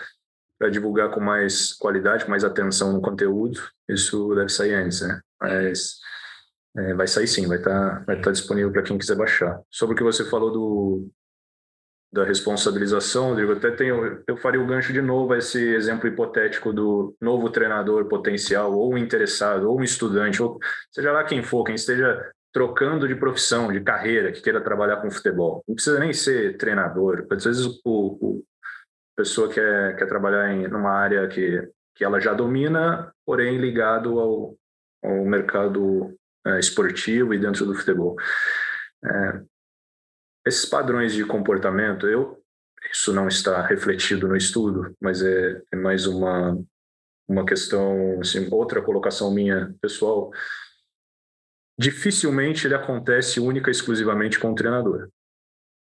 [0.58, 3.58] para divulgar com mais qualidade, com mais atenção no conteúdo,
[3.88, 5.18] isso deve sair antes, né?
[5.40, 5.94] Mas
[6.76, 9.60] é, vai sair sim, vai estar tá, vai tá disponível para quem quiser baixar.
[9.70, 11.10] Sobre o que você falou do
[12.12, 16.72] da responsabilização, Rodrigo, até tenho, eu faria o gancho de novo a esse exemplo hipotético
[16.72, 20.58] do novo treinador potencial, ou um interessado, ou um estudante, ou
[20.90, 22.20] seja lá quem for, quem esteja
[22.52, 25.62] trocando de profissão, de carreira, que queira trabalhar com futebol.
[25.68, 28.44] Não precisa nem ser treinador, às vezes o, o
[29.16, 34.56] pessoa quer, quer trabalhar em uma área que, que ela já domina, porém ligado ao,
[35.04, 36.18] ao mercado
[36.58, 38.16] esportivo e dentro do futebol.
[39.04, 39.42] É,
[40.46, 42.38] esses padrões de comportamento, eu
[42.90, 46.58] isso não está refletido no estudo, mas é, é mais uma
[47.30, 50.32] uma questão, assim, outra colocação minha pessoal.
[51.78, 55.08] Dificilmente ele acontece única e exclusivamente com o treinador.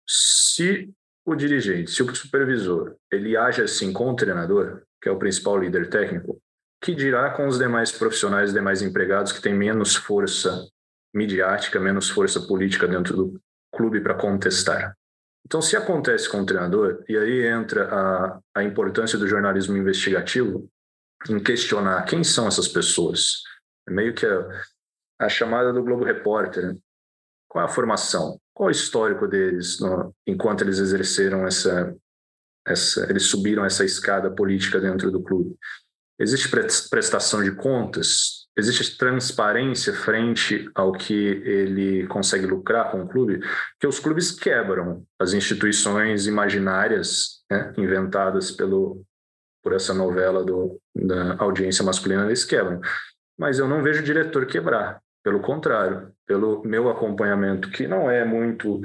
[0.04, 0.92] Se
[1.24, 5.56] o dirigente, se o supervisor, ele age assim com o treinador, que é o principal
[5.58, 6.42] líder técnico,
[6.86, 10.64] que dirá com os demais profissionais, demais empregados que têm menos força
[11.12, 13.40] midiática, menos força política dentro do,
[13.74, 14.96] clube para contestar.
[15.44, 20.70] Então, se acontece com o treinador, e aí entra a, a importância do jornalismo investigativo
[21.28, 23.42] em questionar quem são essas pessoas.
[23.88, 24.48] É meio que a,
[25.18, 26.68] a chamada do Globo Repórter.
[26.68, 26.76] Né?
[27.48, 28.40] Qual é a formação?
[28.54, 31.94] Qual o histórico deles no, enquanto eles exerceram essa,
[32.64, 33.10] essa.
[33.10, 35.56] Eles subiram essa escada política dentro do clube?
[36.18, 38.46] Existe prestação de contas?
[38.56, 43.40] existe transparência frente ao que ele consegue lucrar com o clube,
[43.78, 49.04] que os clubes quebram as instituições imaginárias né, inventadas pelo
[49.62, 52.80] por essa novela do, da audiência masculina, eles quebram.
[53.36, 58.24] Mas eu não vejo o diretor quebrar, pelo contrário, pelo meu acompanhamento, que não é
[58.24, 58.80] muito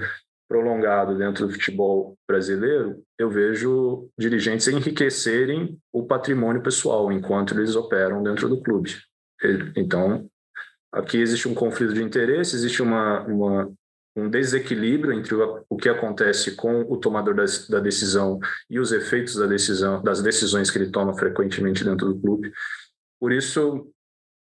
[0.52, 8.22] prolongado dentro do futebol brasileiro, eu vejo dirigentes enriquecerem o patrimônio pessoal enquanto eles operam
[8.22, 8.98] dentro do clube.
[9.78, 10.30] Então,
[10.92, 13.72] aqui existe um conflito de interesse, existe uma, uma
[14.14, 18.38] um desequilíbrio entre o, que acontece com o tomador da, da, decisão
[18.70, 22.52] e os efeitos da decisão, das decisões que ele toma frequentemente dentro do clube.
[23.18, 23.90] Por isso,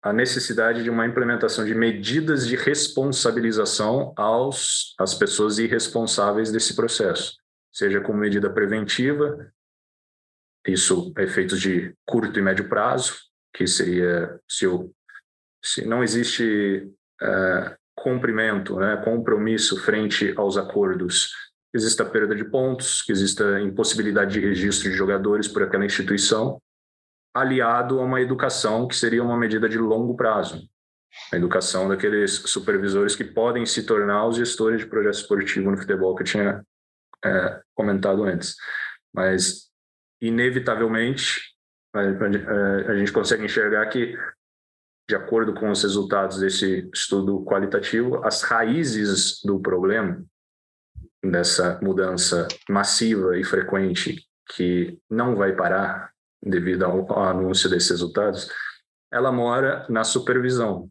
[0.01, 7.35] a necessidade de uma implementação de medidas de responsabilização aos às pessoas irresponsáveis desse processo,
[7.71, 9.51] seja como medida preventiva,
[10.67, 13.15] isso efeitos de curto e médio prazo,
[13.53, 14.91] que seria se, eu,
[15.63, 16.87] se não existe
[17.21, 21.31] uh, cumprimento, né, compromisso frente aos acordos,
[21.73, 26.61] exista perda de pontos, que exista impossibilidade de registro de jogadores por aquela instituição,
[27.33, 30.67] aliado a uma educação que seria uma medida de longo prazo,
[31.31, 36.15] a educação daqueles supervisores que podem se tornar os gestores de projeto esportivo no futebol
[36.15, 36.65] que eu tinha
[37.23, 38.55] é, comentado antes.
[39.13, 39.69] Mas,
[40.21, 41.51] inevitavelmente,
[41.93, 44.17] a gente consegue enxergar que,
[45.09, 50.23] de acordo com os resultados desse estudo qualitativo, as raízes do problema,
[51.23, 54.25] dessa mudança massiva e frequente,
[54.55, 56.11] que não vai parar
[56.41, 58.49] devido ao, ao anúncio desses resultados,
[59.11, 60.89] ela mora na supervisão,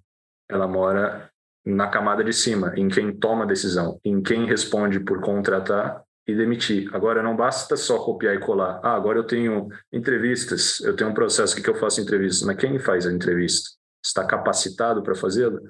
[0.49, 1.31] ela mora
[1.65, 6.35] na camada de cima, em quem toma a decisão, em quem responde por contratar e
[6.35, 6.95] demitir.
[6.95, 8.81] Agora, não basta só copiar e colar.
[8.83, 12.47] Ah, agora eu tenho entrevistas, eu tenho um processo que eu faço entrevistas.
[12.47, 13.71] Mas quem faz a entrevista?
[14.05, 15.61] Está capacitado para fazê-la?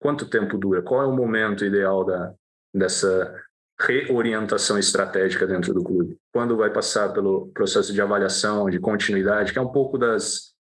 [0.00, 0.82] Quanto tempo dura?
[0.82, 2.32] Qual é o momento ideal da,
[2.74, 3.34] dessa
[3.80, 6.16] reorientação estratégica dentro do clube?
[6.38, 10.54] Quando vai passar pelo processo de avaliação, de continuidade, que é um pouco das,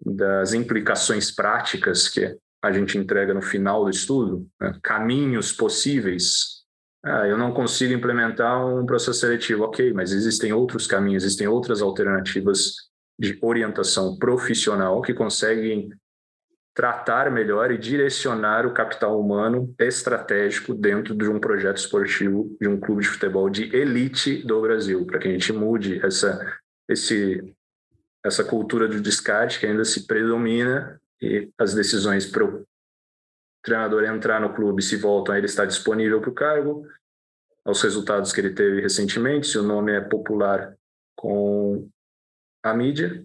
[0.00, 4.78] das implicações práticas que a gente entrega no final do estudo, né?
[4.80, 6.62] caminhos possíveis
[7.04, 9.64] ah, eu não consigo implementar um processo seletivo.
[9.64, 12.76] Ok, mas existem outros caminhos, existem outras alternativas
[13.18, 15.90] de orientação profissional que conseguem
[16.74, 22.80] tratar melhor e direcionar o capital humano estratégico dentro de um projeto esportivo de um
[22.80, 26.40] clube de futebol de elite do Brasil, para que a gente mude essa,
[26.88, 27.54] esse
[28.24, 32.64] essa cultura de descarte que ainda se predomina e as decisões para o
[33.62, 36.86] treinador entrar no clube se voltam a ele estar disponível para o cargo,
[37.64, 40.76] aos resultados que ele teve recentemente, se o nome é popular
[41.16, 41.88] com
[42.62, 43.24] a mídia.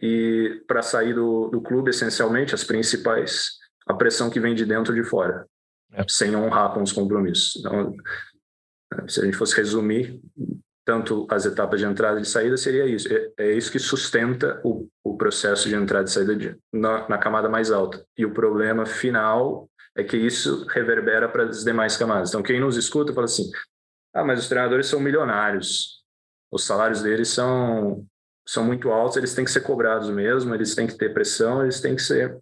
[0.00, 3.52] E para sair do, do clube, essencialmente, as principais,
[3.86, 5.46] a pressão que vem de dentro e de fora,
[5.92, 6.04] é.
[6.08, 7.56] sem honrar com os compromissos.
[7.56, 7.94] Então,
[9.08, 10.20] se a gente fosse resumir,
[10.84, 13.08] tanto as etapas de entrada e de saída, seria isso.
[13.12, 17.18] É, é isso que sustenta o, o, processo de entrada e saída de, na, na
[17.18, 18.04] camada mais alta.
[18.16, 22.28] E o problema final é que isso reverbera para as demais camadas.
[22.28, 23.50] Então, quem nos escuta fala assim:
[24.14, 26.04] ah, mas os treinadores são milionários,
[26.52, 28.06] os salários deles são,
[28.46, 31.80] são muito altos, eles têm que ser cobrados mesmo, eles têm que ter pressão, eles
[31.80, 32.38] têm que ser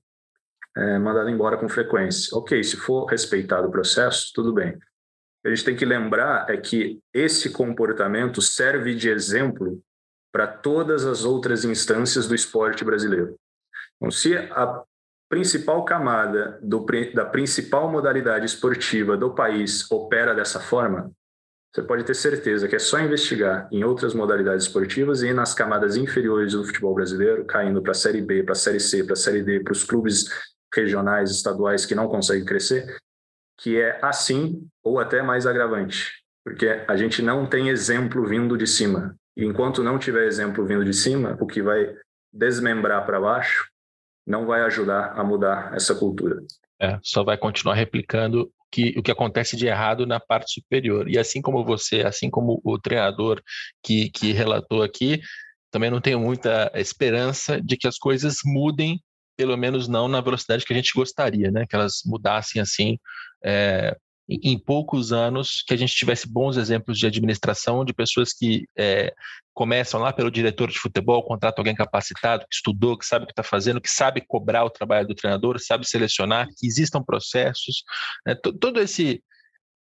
[0.77, 2.37] é, mandados embora com frequência.
[2.37, 4.79] Ok, se for respeitado o processo, tudo bem
[5.45, 9.81] a gente tem que lembrar é que esse comportamento serve de exemplo
[10.33, 13.37] para todas as outras instâncias do esporte brasileiro.
[13.97, 14.83] Então, se a
[15.29, 16.85] principal camada do,
[17.15, 21.13] da principal modalidade esportiva do país opera dessa forma,
[21.75, 25.97] você pode ter certeza que é só investigar em outras modalidades esportivas e nas camadas
[25.97, 29.17] inferiores do futebol brasileiro, caindo para a Série B, para a Série C, para a
[29.17, 30.27] Série D, para os clubes
[30.73, 32.97] regionais, estaduais que não conseguem crescer,
[33.59, 36.13] que é assim ou até mais agravante,
[36.45, 39.17] porque a gente não tem exemplo vindo de cima.
[39.37, 41.93] E enquanto não tiver exemplo vindo de cima, o que vai
[42.33, 43.69] desmembrar para baixo
[44.25, 46.41] não vai ajudar a mudar essa cultura.
[46.81, 51.09] É, só vai continuar replicando que, o que acontece de errado na parte superior.
[51.09, 53.41] E assim como você, assim como o treinador
[53.81, 55.21] que, que relatou aqui,
[55.71, 59.01] também não tenho muita esperança de que as coisas mudem,
[59.37, 61.65] pelo menos não na velocidade que a gente gostaria, né?
[61.69, 62.99] Que elas mudassem assim
[63.45, 63.97] é,
[64.29, 69.13] em poucos anos que a gente tivesse bons exemplos de administração de pessoas que é,
[69.53, 73.33] começam lá pelo diretor de futebol, contrata alguém capacitado, que estudou, que sabe o que
[73.33, 77.85] está fazendo, que sabe cobrar o trabalho do treinador, sabe selecionar, que existam processos.
[78.27, 78.35] Né?
[78.35, 79.23] Todo esse,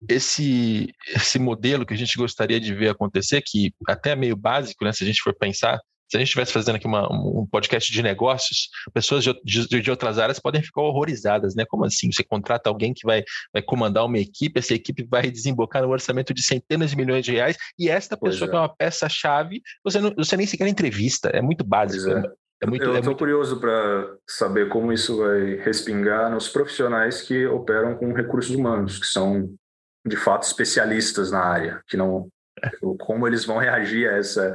[0.09, 4.85] esse, esse modelo que a gente gostaria de ver acontecer, que até é meio básico,
[4.85, 7.93] né, se a gente for pensar, se a gente estivesse fazendo aqui uma, um podcast
[7.93, 11.65] de negócios, pessoas de, de, de, outras áreas podem ficar horrorizadas, né?
[11.69, 12.11] Como assim?
[12.11, 16.33] Você contrata alguém que vai, vai comandar uma equipe, essa equipe vai desembocar no orçamento
[16.33, 18.51] de centenas de milhões de reais, e esta pessoa é.
[18.51, 22.11] que é uma peça-chave, você, não, você nem sequer entrevista, é muito básico.
[22.11, 22.23] É.
[22.61, 23.19] É muito, eu estou é muito...
[23.19, 29.07] curioso para saber como isso vai respingar nos profissionais que operam com recursos humanos, que
[29.07, 29.55] são
[30.05, 32.29] de fato especialistas na área, que não
[32.99, 34.55] como eles vão reagir a essa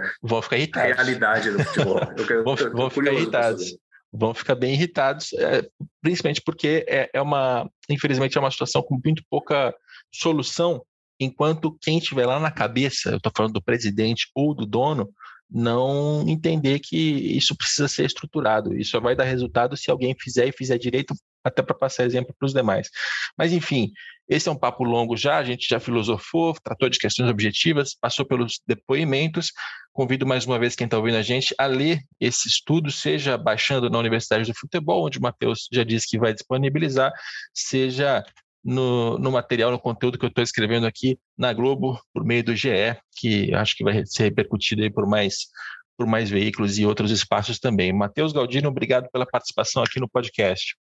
[0.96, 2.00] realidade do futebol.
[2.30, 3.78] Eu, vão, vão ficar irritados.
[4.16, 5.68] Vão ficar bem irritados, é,
[6.00, 9.74] principalmente porque é, é, uma, infelizmente, é uma situação com muito pouca
[10.14, 10.86] solução,
[11.20, 15.12] enquanto quem estiver lá na cabeça, eu estou falando do presidente ou do dono,
[15.50, 16.98] não entender que
[17.38, 18.76] isso precisa ser estruturado.
[18.76, 22.34] Isso só vai dar resultado se alguém fizer e fizer direito, até para passar exemplo
[22.38, 22.90] para os demais.
[23.38, 23.92] Mas, enfim,
[24.28, 28.26] esse é um papo longo já, a gente já filosofou, tratou de questões objetivas, passou
[28.26, 29.52] pelos depoimentos.
[29.92, 33.90] Convido mais uma vez quem está ouvindo a gente a ler esse estudo, seja baixando
[33.90, 37.12] na Universidade do Futebol, onde o Matheus já disse que vai disponibilizar,
[37.54, 38.24] seja
[38.64, 42.56] no, no, material, no conteúdo que eu estou escrevendo aqui na Globo, por meio do
[42.56, 45.48] GE, que acho que vai ser repercutido aí por mais,
[45.98, 47.92] por mais veículos e outros espaços também.
[47.92, 50.76] Matheus Galdino, obrigado pela participação aqui no podcast.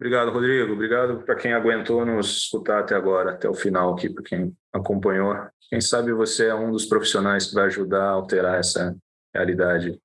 [0.00, 0.72] Obrigado, Rodrigo.
[0.72, 5.34] Obrigado para quem aguentou nos escutar até agora, até o final aqui, para quem acompanhou.
[5.68, 8.96] Quem sabe você é um dos profissionais que vai ajudar a alterar essa
[9.34, 10.00] realidade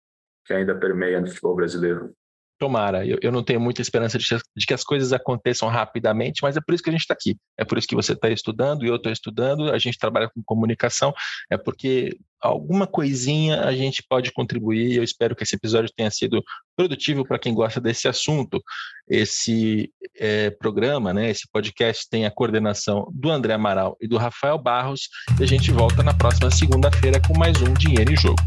[0.46, 2.12] que ainda permeia no futebol brasileiro.
[2.60, 6.56] Tomara, eu, eu não tenho muita esperança de, de, que as coisas aconteçam rapidamente, mas
[6.56, 7.36] é por isso que a gente está aqui.
[7.58, 10.42] É por isso que você está estudando e eu estou estudando, a gente trabalha com
[10.46, 11.14] comunicação,
[11.52, 14.96] é porque alguma coisinha a gente pode contribuir.
[14.96, 16.44] Eu espero que esse episódio tenha sido
[16.76, 18.62] produtivo para quem gosta desse assunto.
[19.10, 24.58] Esse é, programa, né, esse podcast tem a coordenação do André Amaral e do Rafael
[24.58, 28.42] Barros, e a gente volta na próxima segunda-feira com mais um Dinheiro em Jogo.